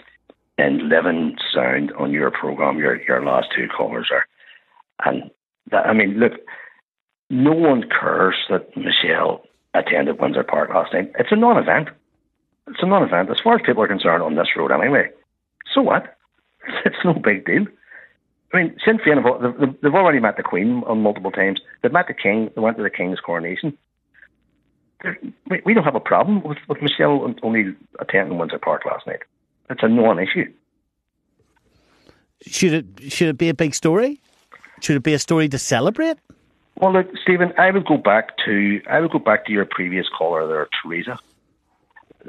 [0.57, 2.77] in living sound on your program.
[2.77, 4.25] Your your last two callers are,
[5.05, 5.29] and
[5.71, 6.33] that, I mean, look,
[7.29, 9.43] no one cares that Michelle
[9.73, 11.11] attended Windsor Park last night.
[11.19, 11.89] It's a non-event.
[12.69, 14.71] It's a non-event as far as people are concerned on this road.
[14.71, 15.09] Anyway,
[15.73, 16.15] so what?
[16.85, 17.65] It's no big deal.
[18.53, 21.61] I mean, Sinn Féin, have, they've, they've already met the Queen on multiple times.
[21.81, 22.49] They've met the King.
[22.55, 23.77] They went to the King's coronation.
[25.49, 29.21] We, we don't have a problem with, with Michelle only attending Windsor Park last night.
[29.69, 30.51] It's a non-issue.
[32.45, 34.21] Should it should it be a big story?
[34.81, 36.17] Should it be a story to celebrate?
[36.77, 40.07] Well, look, Stephen, I would go back to I would go back to your previous
[40.17, 41.19] caller there, Teresa,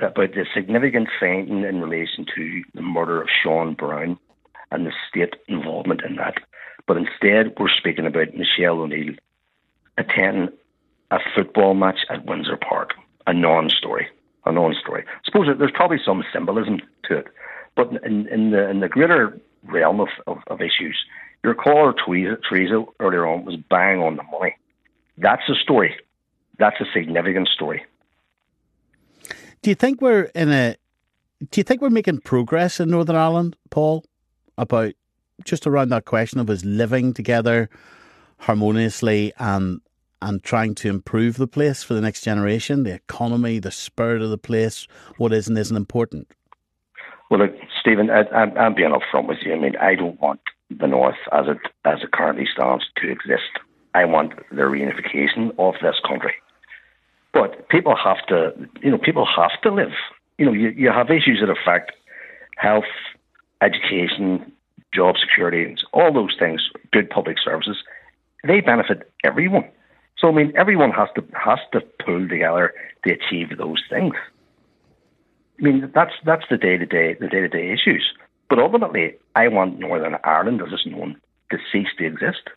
[0.01, 4.19] Uh, about the significant finding in relation to the murder of Sean Brown
[4.71, 6.35] and the state involvement in that.
[6.87, 9.15] But instead, we're speaking about Michelle O'Neill
[9.99, 10.49] attending
[11.11, 12.95] a football match at Windsor Park,
[13.27, 14.09] a non-story,
[14.47, 15.05] a non-story.
[15.07, 17.27] I suppose there's probably some symbolism to it,
[17.75, 20.99] but in, in the in the greater realm of, of, of issues,
[21.43, 24.57] your caller Teresa earlier on was bang on the money.
[25.19, 25.97] That's a story.
[26.59, 27.85] That's a significant story.
[29.63, 30.77] Do you think we're in a?
[31.51, 34.05] Do you think we're making progress in Northern Ireland, Paul?
[34.57, 34.93] About
[35.45, 37.69] just around that question of us living together
[38.39, 39.81] harmoniously and
[40.23, 44.31] and trying to improve the place for the next generation, the economy, the spirit of
[44.31, 46.29] the place, what is and isn't important.
[47.31, 49.55] Well, look, Stephen, I, I'm, I'm being upfront with you.
[49.55, 53.51] I mean, I don't want the North as it as it currently stands to exist.
[53.95, 56.35] I want the reunification of this country.
[57.33, 58.53] But people have to,
[58.83, 59.93] you know, people have to live.
[60.39, 61.93] You know, you, you have issues that affect
[62.57, 62.85] health,
[63.61, 64.53] education,
[64.93, 66.63] job security, all those things,
[66.93, 67.77] good public services.
[68.45, 69.69] They benefit everyone.
[70.19, 72.75] So I mean, everyone has to has to pull together
[73.05, 74.15] to achieve those things.
[75.59, 78.13] I mean, that's that's the day to day the day to day issues.
[78.49, 81.21] But ultimately, I want Northern Ireland, as it's known,
[81.51, 82.51] to cease to exist.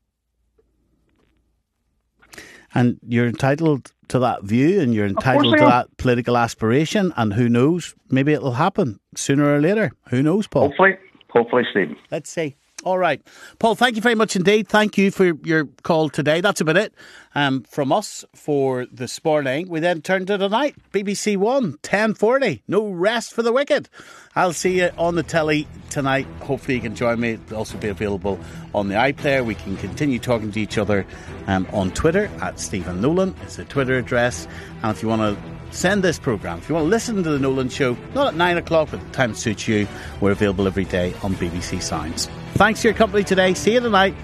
[2.73, 7.13] And you're entitled to that view and you're entitled to that political aspiration.
[7.15, 9.91] And who knows, maybe it'll happen sooner or later.
[10.09, 10.69] Who knows, Paul?
[10.69, 10.97] Hopefully,
[11.29, 11.95] hopefully, Steve.
[12.11, 12.55] Let's see.
[12.83, 13.21] All right.
[13.59, 14.67] Paul, thank you very much indeed.
[14.67, 16.41] Thank you for your call today.
[16.41, 16.93] That's about it
[17.33, 19.69] um, from us for this morning.
[19.69, 20.75] We then turn to tonight.
[20.91, 22.61] BBC One, 1040.
[22.67, 23.87] No rest for the wicked.
[24.35, 26.27] I'll see you on the telly tonight.
[26.41, 27.33] Hopefully you can join me.
[27.33, 28.37] It'll also be available
[28.73, 29.45] on the iPlayer.
[29.45, 31.05] We can continue talking to each other
[31.47, 33.33] um, on Twitter at Stephen Nolan.
[33.43, 34.45] It's the Twitter address.
[34.81, 36.59] And if you want to send this programme.
[36.59, 39.09] If you want to listen to The Nolan Show, not at 9 o'clock, but the
[39.09, 39.87] time suits you,
[40.21, 42.29] we're available every day on BBC Sounds.
[42.53, 43.53] Thanks for your company today.
[43.53, 44.15] See you tonight.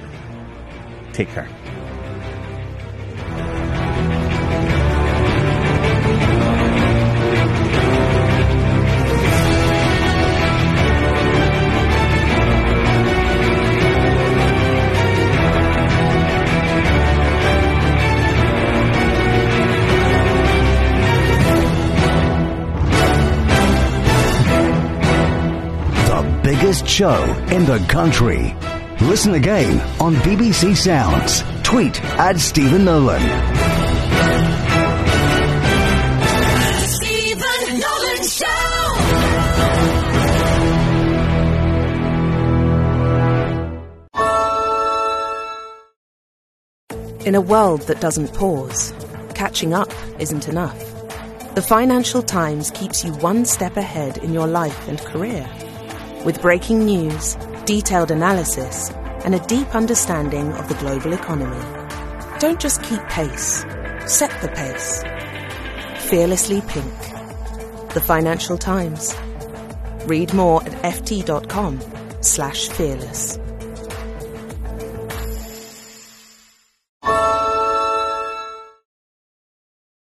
[1.14, 1.48] Take care.
[26.60, 28.54] Biggest show in the country.
[29.08, 31.42] Listen again on BBC Sounds.
[31.64, 33.22] Tweet at Stephen Nolan.
[36.86, 38.46] Stephen Nolan Show.
[47.26, 48.94] In a world that doesn't pause,
[49.34, 50.78] catching up isn't enough.
[51.56, 55.50] The Financial Times keeps you one step ahead in your life and career.
[56.26, 57.36] With breaking news,
[57.66, 58.90] detailed analysis,
[59.24, 61.64] and a deep understanding of the global economy.
[62.40, 63.66] Don't just keep pace,
[64.06, 65.04] set the pace.
[66.10, 66.94] Fearlessly Pink.
[67.94, 69.16] The Financial Times.
[70.06, 71.80] Read more at ft.com
[72.22, 73.40] slash fearless.